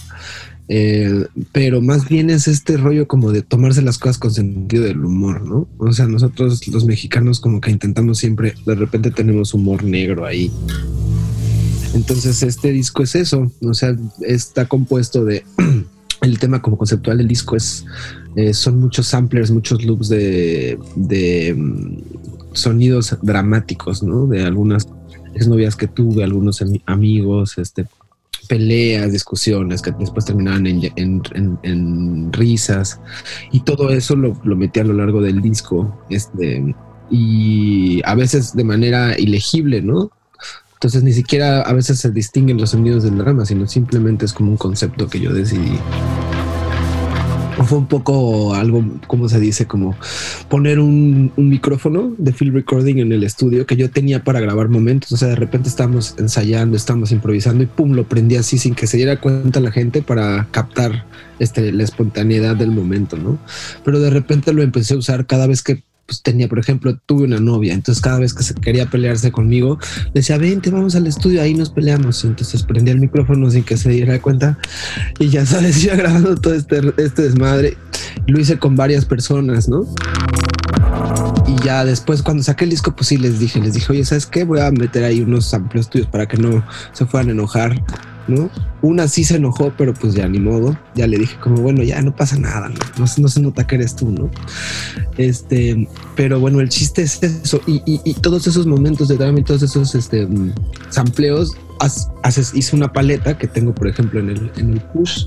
[0.72, 5.05] Eh, pero más bien es este rollo como de tomarse las cosas con sentido del
[5.05, 5.66] humor, ¿no?
[5.78, 10.48] O sea, nosotros los mexicanos como que intentamos siempre, de repente tenemos humor negro ahí.
[11.92, 15.44] Entonces este disco es eso, o sea, está compuesto de
[16.22, 17.84] el tema como conceptual del disco es
[18.36, 21.97] eh, son muchos samplers, muchos loops de, de mm,
[22.52, 24.28] sonidos dramáticos, ¿no?
[24.28, 24.86] De algunas
[25.34, 27.86] exnovias que tuve, algunos ami- amigos, este
[28.51, 31.22] peleas, discusiones que después terminaban en, en-
[31.62, 33.01] en- risas
[33.52, 36.74] y todo eso lo, lo metí a lo largo del disco este,
[37.10, 40.10] y a veces de manera ilegible, ¿no?
[40.74, 44.51] Entonces ni siquiera a veces se distinguen los sonidos del drama, sino simplemente es como
[44.51, 45.78] un concepto que yo decidí.
[47.70, 49.66] Fue un poco algo, ¿cómo se dice?
[49.66, 49.94] Como
[50.48, 55.12] poner un, micrófono de field recording en el estudio que yo tenía para grabar momentos.
[55.12, 58.88] O sea, de repente estábamos ensayando, estábamos improvisando y pum, lo prendí así sin que
[58.88, 61.06] se diera cuenta la gente para captar
[61.38, 63.38] este, la espontaneidad del momento, ¿no?
[63.84, 67.23] Pero de repente lo empecé a usar cada vez que pues, tenía, por ejemplo, tuve
[67.23, 69.78] una novia, entonces cada vez que se quería pelearse conmigo,
[70.12, 72.24] decía, vente, vamos al estudio, ahí nos peleamos.
[72.24, 74.59] Entonces prendía el micrófono sin que se diera cuenta
[75.20, 77.77] y ya sabes, iba grabando todo este, este desmadre.
[78.27, 79.87] Lo hice con varias personas, ¿no?
[81.47, 84.27] Y ya después cuando saqué el disco, pues sí les dije, les dije, oye, ¿sabes
[84.27, 84.43] qué?
[84.43, 87.81] Voy a meter ahí unos samples tuyos para que no se fueran a enojar,
[88.28, 88.51] ¿no?
[88.82, 90.78] Una sí se enojó, pero pues ya ni modo.
[90.94, 92.78] Ya le dije como, bueno, ya no pasa nada, ¿no?
[92.98, 94.30] No, no se nota que eres tú, ¿no?
[95.16, 97.60] Este, pero bueno, el chiste es eso.
[97.66, 100.26] Y, y- todos esos momentos de drama y todos esos este,
[100.90, 101.52] sampleos,
[102.22, 105.24] haces, hice una paleta que tengo, por ejemplo, en el, en el push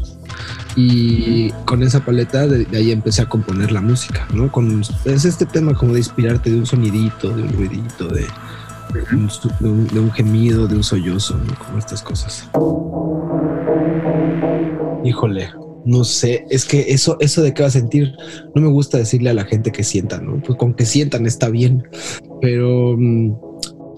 [0.75, 4.51] Y con esa paleta de, de ahí empecé a componer la música, ¿no?
[4.51, 8.25] Con es este tema como de inspirarte de un sonidito, de un ruidito, de,
[8.93, 11.39] de un, gemido, de un sollozo.
[11.65, 12.49] Como estas cosas.
[15.03, 15.49] Híjole,
[15.85, 18.15] no sé, es que eso, eso de qué va a sentir,
[18.55, 20.41] no me gusta decirle a la gente que sientan, ¿no?
[20.41, 21.83] Pues con que sientan está bien,
[22.41, 23.35] pero mm,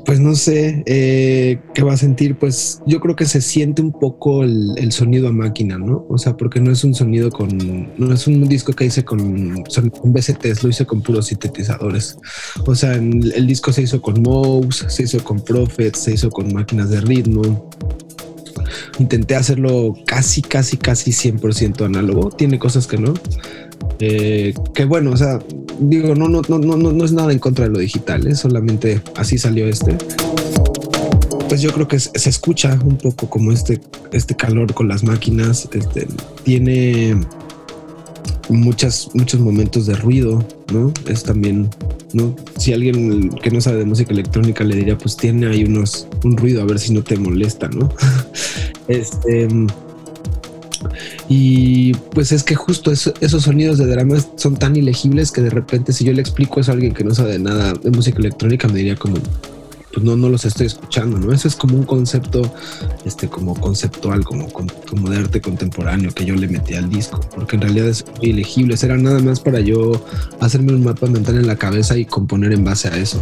[0.06, 3.92] pues no sé eh, qué va a sentir, pues yo creo que se siente un
[3.92, 6.06] poco el, sonido a máquina, ¿no?
[6.10, 9.64] O sea, porque no es un sonido con, no es un disco que hice con,
[9.64, 12.18] con BCTs, lo hice con puros sintetizadores.
[12.66, 16.54] O sea, el disco se hizo con Mouse, se hizo con Prophet, se hizo con
[16.54, 17.70] máquinas de ritmo.
[19.00, 22.30] Intenté hacerlo casi, casi, casi 100% análogo.
[22.30, 23.14] Tiene cosas que no.
[24.00, 25.40] Eh, que bueno, o sea,
[25.80, 28.36] digo, no, no, no, no, no es nada en contra de lo digital, ¿eh?
[28.36, 29.98] solamente así salió este.
[31.48, 33.80] Pues yo creo que se escucha un poco como este,
[34.12, 35.70] este calor con las máquinas.
[35.72, 36.08] Este,
[36.44, 37.16] tiene
[38.50, 40.92] muchas, muchos momentos de ruido, ¿no?
[41.08, 41.70] Es también,
[42.14, 42.36] ¿no?
[42.58, 46.36] Si alguien que no sabe de música electrónica le diría, pues tiene ahí unos, un
[46.36, 47.92] ruido, a ver si no te molesta, ¿no?
[48.88, 49.48] este.
[51.30, 55.50] Y pues es que justo eso- esos sonidos de drama son tan ilegibles que de
[55.50, 58.68] repente si yo le explico eso a alguien que no sabe nada de música electrónica
[58.68, 59.16] me diría como,
[59.94, 61.32] pues no, no los estoy escuchando, ¿no?
[61.32, 62.42] Eso es como un concepto,
[63.06, 67.56] este, como conceptual, como, como, de arte contemporáneo que yo le metí al disco, porque
[67.56, 70.06] en realidad es ilegible, era nada más para yo
[70.42, 73.22] hacerme un mapa mental en la cabeza y componer en base a eso.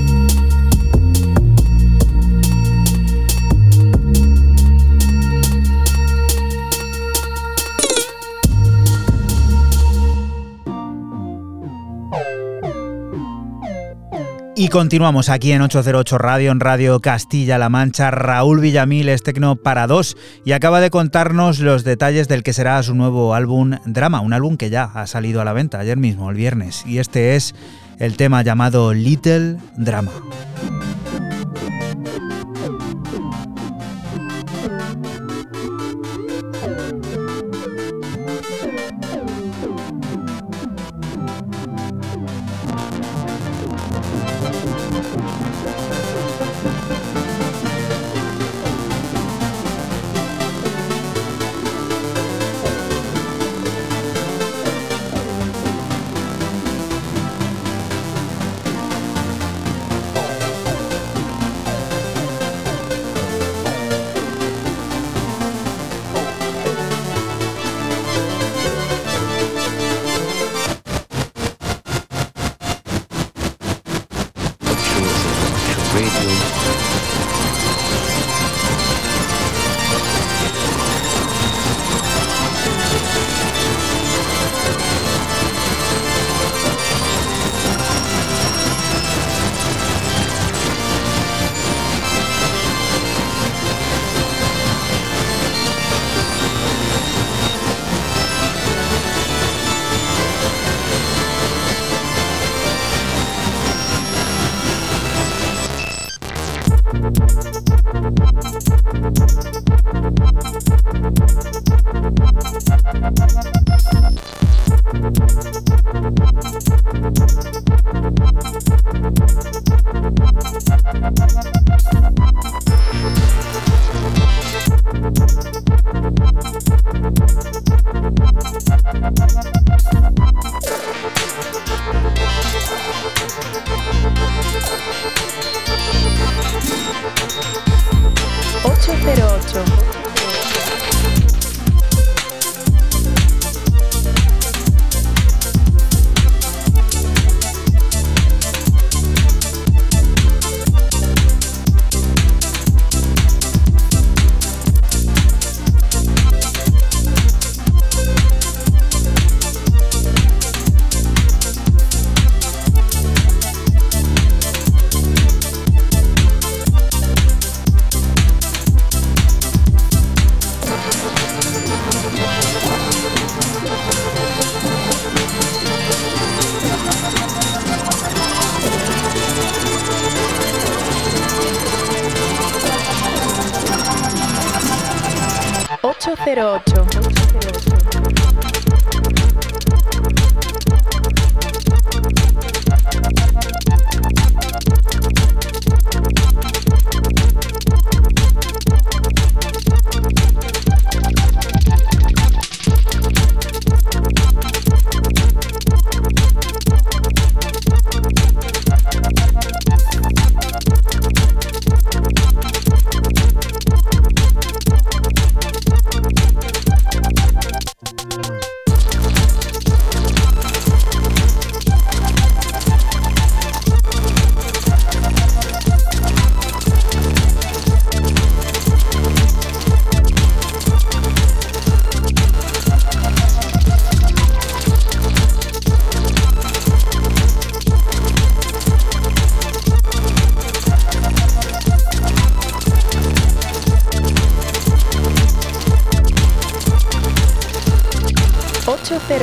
[14.61, 18.11] Y continuamos aquí en 808 Radio, en Radio Castilla-La Mancha.
[18.11, 20.15] Raúl Villamil es Tecno para dos
[20.45, 24.57] y acaba de contarnos los detalles del que será su nuevo álbum Drama, un álbum
[24.57, 26.83] que ya ha salido a la venta ayer mismo, el viernes.
[26.85, 27.55] Y este es
[27.97, 30.11] el tema llamado Little Drama.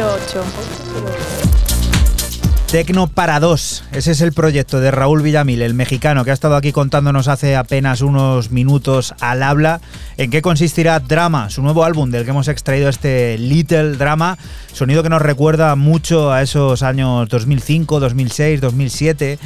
[0.09, 0.78] 8.
[2.71, 3.83] Tecno para dos.
[3.93, 7.57] Ese es el proyecto de Raúl Villamil, el mexicano, que ha estado aquí contándonos hace
[7.57, 9.81] apenas unos minutos al habla
[10.19, 14.37] en qué consistirá Drama, su nuevo álbum del que hemos extraído este Little Drama,
[14.73, 19.39] sonido que nos recuerda mucho a esos años 2005, 2006, 2007.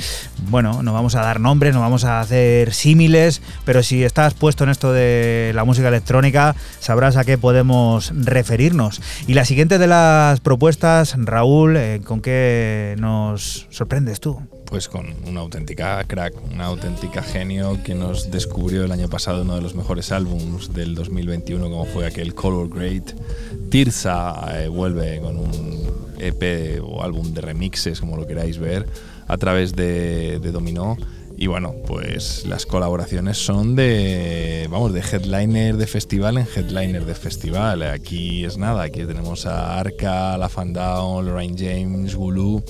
[0.49, 4.65] Bueno, no vamos a dar nombres, no vamos a hacer símiles, pero si estás puesto
[4.65, 9.01] en esto de la música electrónica, sabrás a qué podemos referirnos.
[9.29, 14.41] Y la siguiente de las propuestas, Raúl, eh, ¿con qué nos sorprendes tú?
[14.67, 19.57] Pues con una auténtica crack, una auténtica genio que nos descubrió el año pasado uno
[19.57, 23.13] de los mejores álbums del 2021, como fue aquel Color Great.
[23.71, 25.83] Tirsa eh, vuelve con un
[26.19, 28.87] EP o álbum de remixes, como lo queráis ver,
[29.29, 30.97] a través de, de Dominó.
[31.37, 37.15] Y bueno, pues las colaboraciones son de, vamos, de headliner de festival en headliner de
[37.15, 37.83] festival.
[37.83, 42.63] Aquí es nada, aquí tenemos a Arca, La Fandown, Lorraine James, Gulu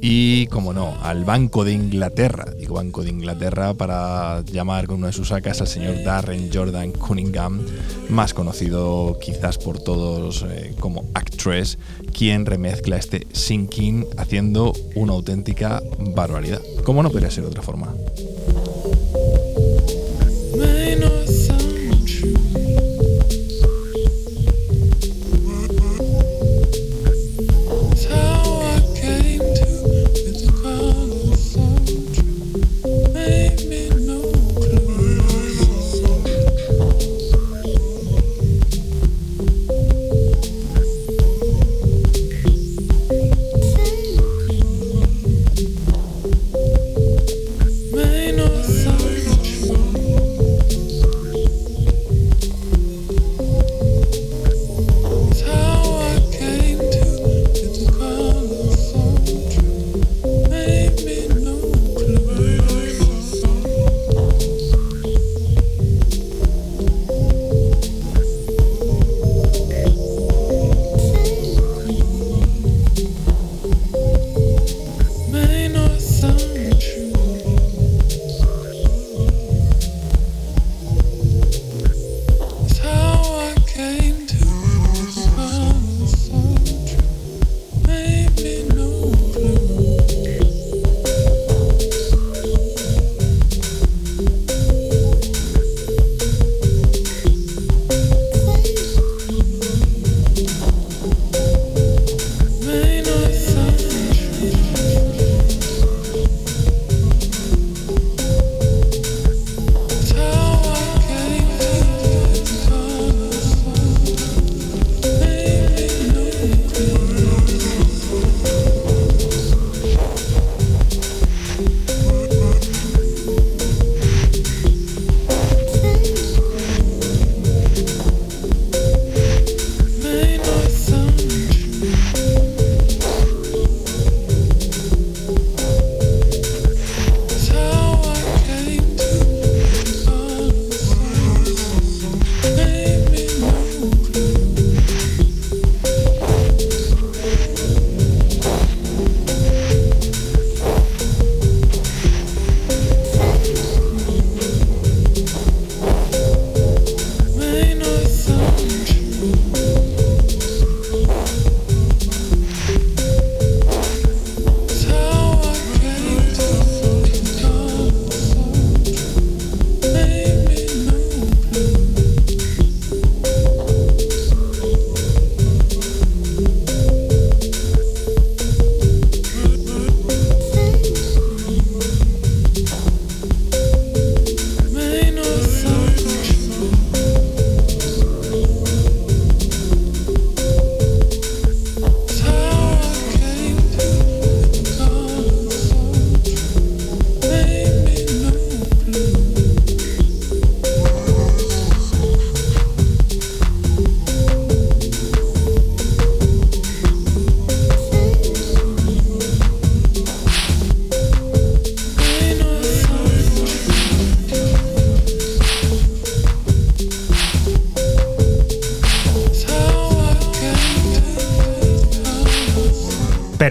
[0.00, 2.46] y, como no, al Banco de Inglaterra.
[2.56, 6.92] Digo Banco de Inglaterra para llamar con una de sus sacas al señor Darren Jordan
[6.92, 7.60] Cunningham,
[8.08, 11.78] más conocido quizás por todos eh, como Actress,
[12.12, 16.60] quien remezcla este Sinking haciendo una auténtica barbaridad.
[16.84, 17.92] Como no podría ser de otra forma.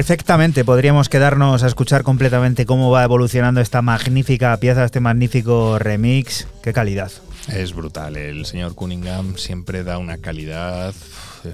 [0.07, 6.47] Perfectamente, podríamos quedarnos a escuchar completamente cómo va evolucionando esta magnífica pieza, este magnífico remix.
[6.63, 7.11] Qué calidad.
[7.49, 10.93] Es brutal, el señor Cunningham siempre da una calidad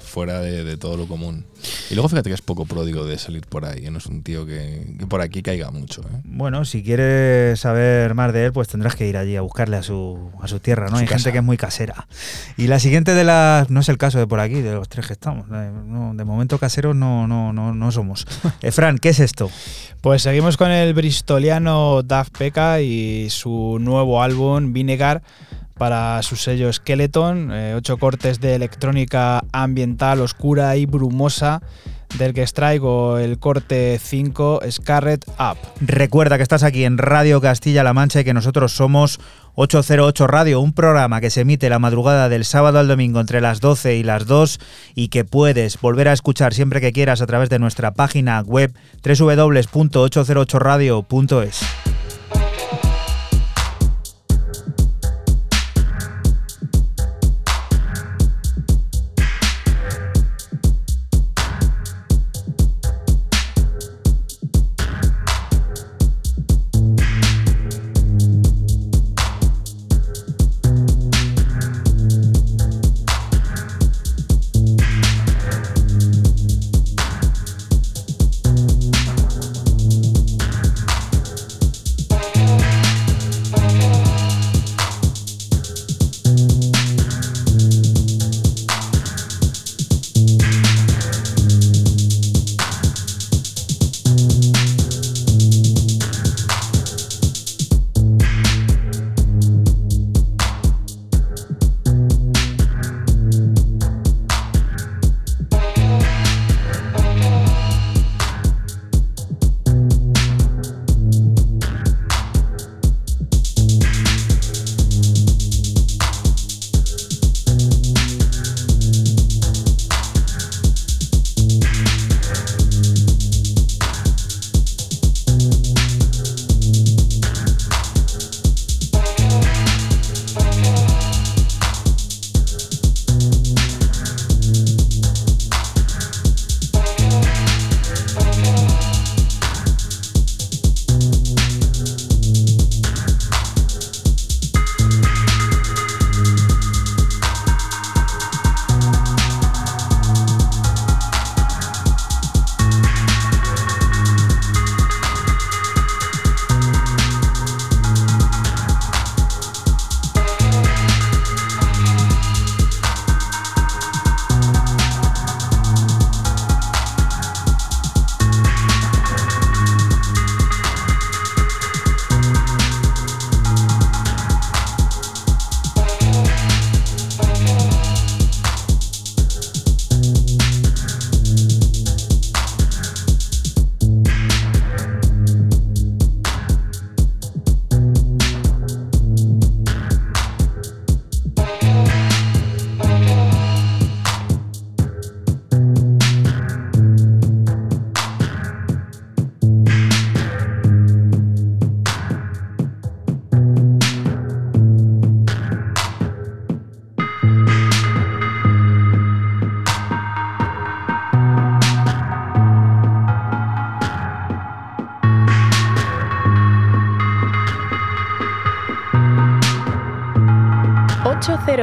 [0.01, 1.45] fuera de, de todo lo común.
[1.89, 3.91] Y luego fíjate que es poco pródigo de salir por ahí, ¿eh?
[3.91, 6.01] no es un tío que, que por aquí caiga mucho.
[6.01, 6.21] ¿eh?
[6.25, 9.83] Bueno, si quieres saber más de él, pues tendrás que ir allí a buscarle a
[9.83, 10.97] su, a su tierra, ¿no?
[10.97, 12.07] Su Hay gente que es muy casera.
[12.57, 13.69] Y la siguiente de las.
[13.69, 15.45] No es el caso de por aquí, de los tres que estamos.
[15.53, 18.25] eh, no, de momento caseros no, no, no, no somos.
[18.61, 19.49] Eh, Fran, ¿qué es esto?
[20.01, 25.21] Pues seguimos con el bristoliano Daft Peka y su nuevo álbum Vinegar
[25.77, 31.61] para su sello Skeleton, eh, ocho cortes de electrónica ambiental oscura y brumosa,
[32.17, 35.57] del que extraigo el corte 5 Scarlet Up.
[35.81, 39.19] Recuerda que estás aquí en Radio Castilla-La Mancha y que nosotros somos
[39.55, 43.59] 808 Radio, un programa que se emite la madrugada del sábado al domingo entre las
[43.59, 44.59] 12 y las 2
[44.95, 48.73] y que puedes volver a escuchar siempre que quieras a través de nuestra página web
[49.03, 51.82] www.808radio.es.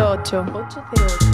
[0.01, 0.47] 808.
[0.47, 1.30] 808.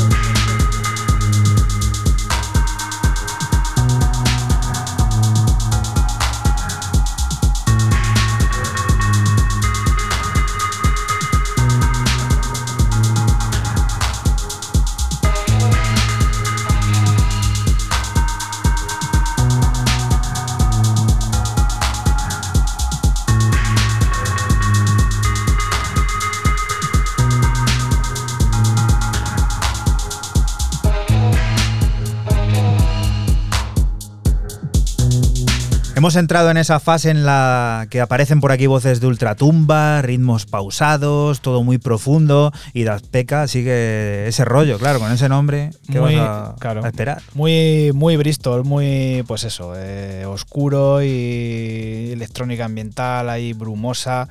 [36.07, 40.47] Hemos entrado en esa fase en la que aparecen por aquí voces de ultratumba, ritmos
[40.47, 45.99] pausados, todo muy profundo y Daft Peka sigue ese rollo, claro, con ese nombre que
[45.99, 46.85] Muy- vas a, claro.
[46.85, 47.23] a esperar.
[47.35, 54.29] Muy, muy Bristol, muy, pues eso, eh, oscuro y electrónica ambiental, ahí brumosa.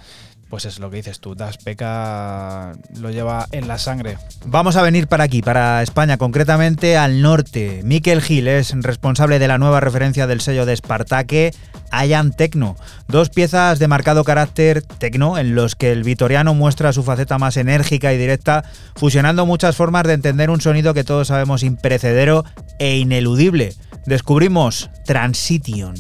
[0.55, 4.17] Pues es lo que dices tú, Das Peka lo lleva en la sangre.
[4.45, 7.81] Vamos a venir para aquí, para España, concretamente al norte.
[7.83, 11.53] Miquel Gil es responsable de la nueva referencia del sello de Espartaque,
[11.91, 12.77] Ayan Tecno.
[13.09, 17.57] Dos piezas de marcado carácter tecno en los que el vitoriano muestra su faceta más
[17.57, 18.63] enérgica y directa,
[18.95, 22.45] fusionando muchas formas de entender un sonido que todos sabemos imperecedero
[22.79, 23.73] e ineludible.
[24.05, 25.95] Descubrimos Transition.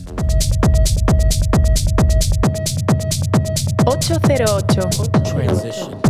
[4.07, 5.25] 808.
[5.25, 5.25] Transition.
[5.25, 6.04] Transition.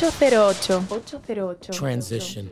[0.00, 0.80] 808.
[0.88, 1.72] 808.
[1.72, 2.48] Transition.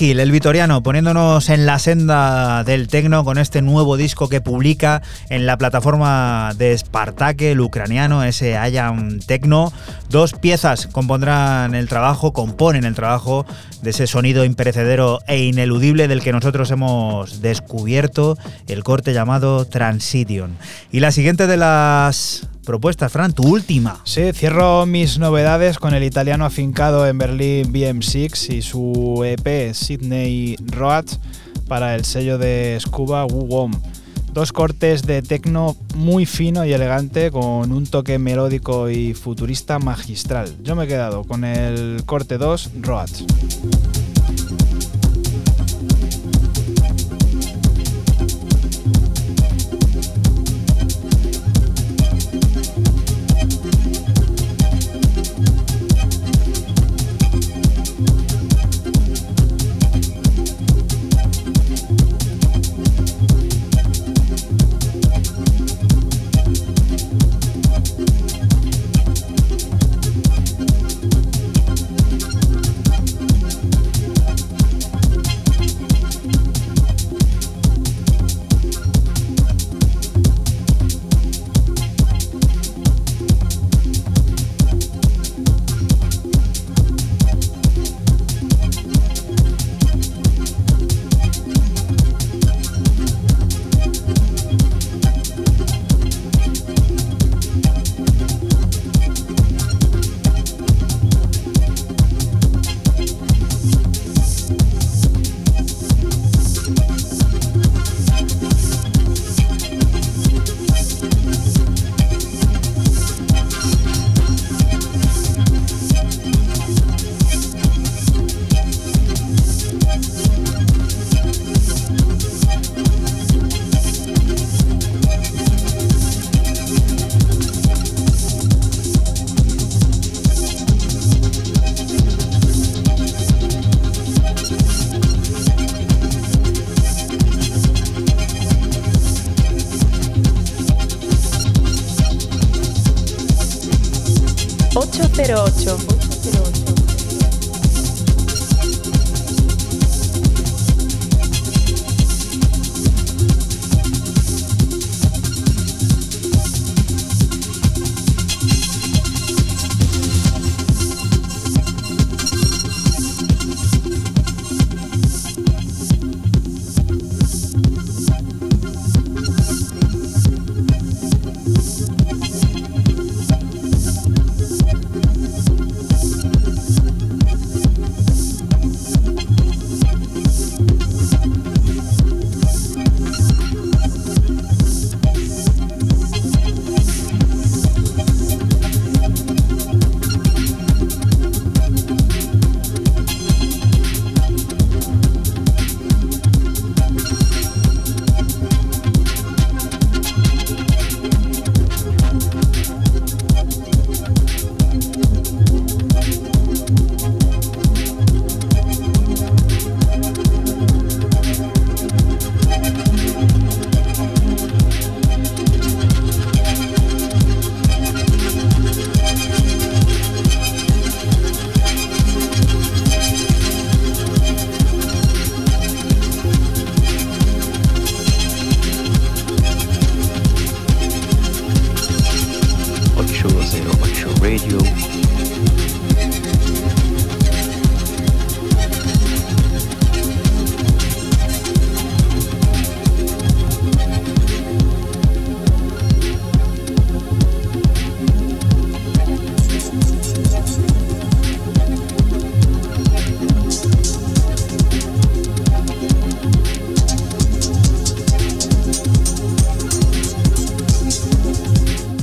[0.00, 5.46] El vitoriano, poniéndonos en la senda del tecno con este nuevo disco que publica en
[5.46, 9.72] la plataforma de Spartaque, el ucraniano, ese Ayan Tecno.
[10.10, 13.46] Dos piezas compondrán el trabajo, componen el trabajo
[13.82, 20.58] de ese sonido imperecedero e ineludible del que nosotros hemos descubierto, el corte llamado Transition.
[20.90, 24.00] Y la siguiente de las propuestas, Fran, tu última.
[24.04, 30.56] Sí, cierro mis novedades con el italiano afincado en Berlín BM6 y su EP Sydney
[30.72, 31.04] Road
[31.68, 33.72] para el sello de Scuba Wugom.
[34.32, 40.52] Dos cortes de tecno muy fino y elegante con un toque melódico y futurista magistral.
[40.62, 43.10] Yo me he quedado con el corte 2 Road.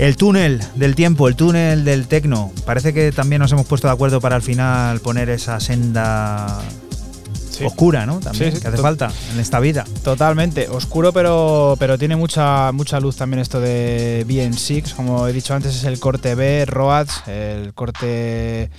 [0.01, 2.51] El túnel del tiempo, el túnel del tecno.
[2.65, 6.59] Parece que también nos hemos puesto de acuerdo para al final poner esa senda
[7.51, 7.63] Sí.
[7.65, 8.19] oscura, ¿no?
[8.19, 9.85] También, Sí, sí, que hace falta en esta vida.
[10.03, 15.53] Totalmente, oscuro pero, pero tiene mucha, mucha luz también esto de BN6, como he dicho
[15.53, 18.71] antes es el corte B, Roads, el corte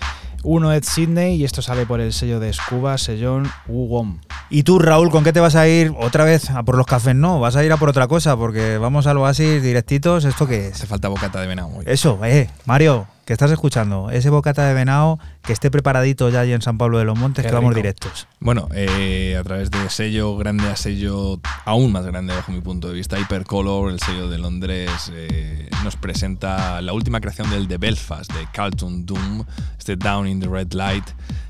[0.42, 4.18] 1 Ed Sydney y esto sale por el sello de Scuba, Sellón Wugom.
[4.54, 7.14] ¿Y tú, Raúl, con qué te vas a ir otra vez a por los cafés?
[7.14, 10.26] No, vas a ir a por otra cosa, porque vamos al oasis directitos.
[10.26, 10.74] ¿Esto qué es?
[10.74, 11.86] Hace falta bocata de venado hoy.
[11.88, 16.52] Eso, eh, Mario, que estás escuchando, ese bocata de venado que esté preparadito ya allí
[16.52, 17.76] en San Pablo de los Montes, Qué que vamos rico.
[17.82, 18.26] directos.
[18.40, 22.88] Bueno, eh, a través de sello grande a sello aún más grande bajo mi punto
[22.88, 27.78] de vista, Hypercolor, el sello de Londres, eh, nos presenta la última creación del de
[27.78, 29.44] Belfast, de Carlton Doom,
[29.78, 31.04] este Down in the Red Light.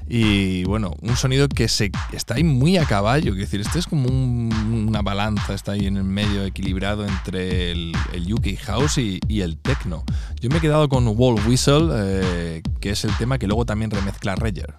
[0.09, 3.87] Y bueno, un sonido que se, está ahí muy a caballo, quiero decir, este es
[3.87, 8.99] como un- una balanza, está ahí en el medio equilibrado entre el, el UK House
[8.99, 10.05] y, y el Techno.
[10.43, 13.93] Yo me he quedado con Wall Whistle, eh, que es el tema que luego también
[13.93, 14.75] remezcla Reger.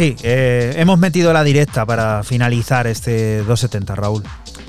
[0.00, 4.22] Sí, eh, hemos metido la directa para finalizar este 270, Raúl.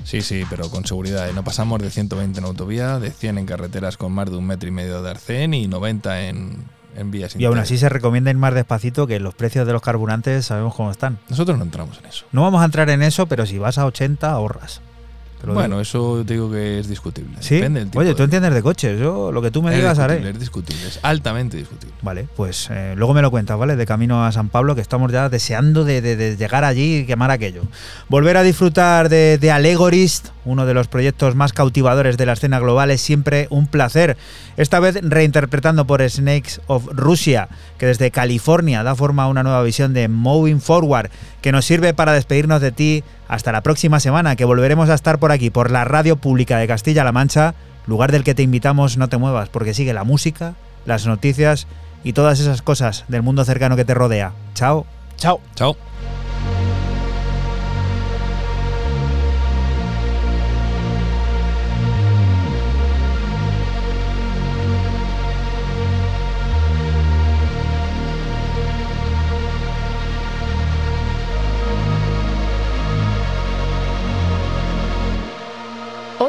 [0.04, 1.30] Sí, sí, pero con seguridad.
[1.30, 1.32] ¿eh?
[1.34, 4.68] No pasamos de 120 en autovía, de 100 en carreteras con más de un metro
[4.68, 6.66] y medio de arcén y 90 en,
[6.98, 9.82] en vías Y aún así se recomienda ir más despacito que los precios de los
[9.82, 11.18] carburantes sabemos cómo están.
[11.30, 12.26] Nosotros no entramos en eso.
[12.34, 14.81] No vamos a entrar en eso, pero si vas a 80 ahorras.
[15.52, 15.82] Lo Bueno, digo.
[15.82, 17.38] eso te digo que es discutible.
[17.40, 17.56] ¿Sí?
[17.56, 19.00] Depende del tipo Oye, de- tú entiendes de coches.
[19.00, 20.28] Yo lo que tú me es digas haré.
[20.30, 21.94] Es discutible, es altamente discutible.
[22.02, 23.76] Vale, pues eh, luego me lo cuentas, ¿vale?
[23.76, 27.06] De camino a San Pablo, que estamos ya deseando de, de- de llegar allí y
[27.06, 27.62] quemar aquello.
[28.10, 32.60] Volver a disfrutar de, de Allegorist, uno de los proyectos más cautivadores de la escena
[32.60, 34.18] global, es siempre un placer.
[34.58, 39.64] Esta vez reinterpretando por Snakes of Russia, que desde California da forma a una nueva
[39.64, 41.10] visión de Moving Forward,
[41.42, 45.20] que nos sirve para despedirnos de ti hasta la próxima semana, que volveremos a estar
[45.20, 47.56] por aquí, por la radio pública de Castilla-La Mancha,
[47.88, 50.56] lugar del que te invitamos, no te muevas, porque sigue la música,
[50.86, 51.68] las noticias
[52.04, 54.34] y todas esas cosas del mundo cercano que te rodea.
[54.54, 54.86] Chao.
[55.18, 55.40] Chao.
[55.56, 55.91] Chao.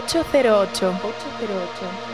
[0.07, 0.99] 808.
[1.01, 2.12] 808.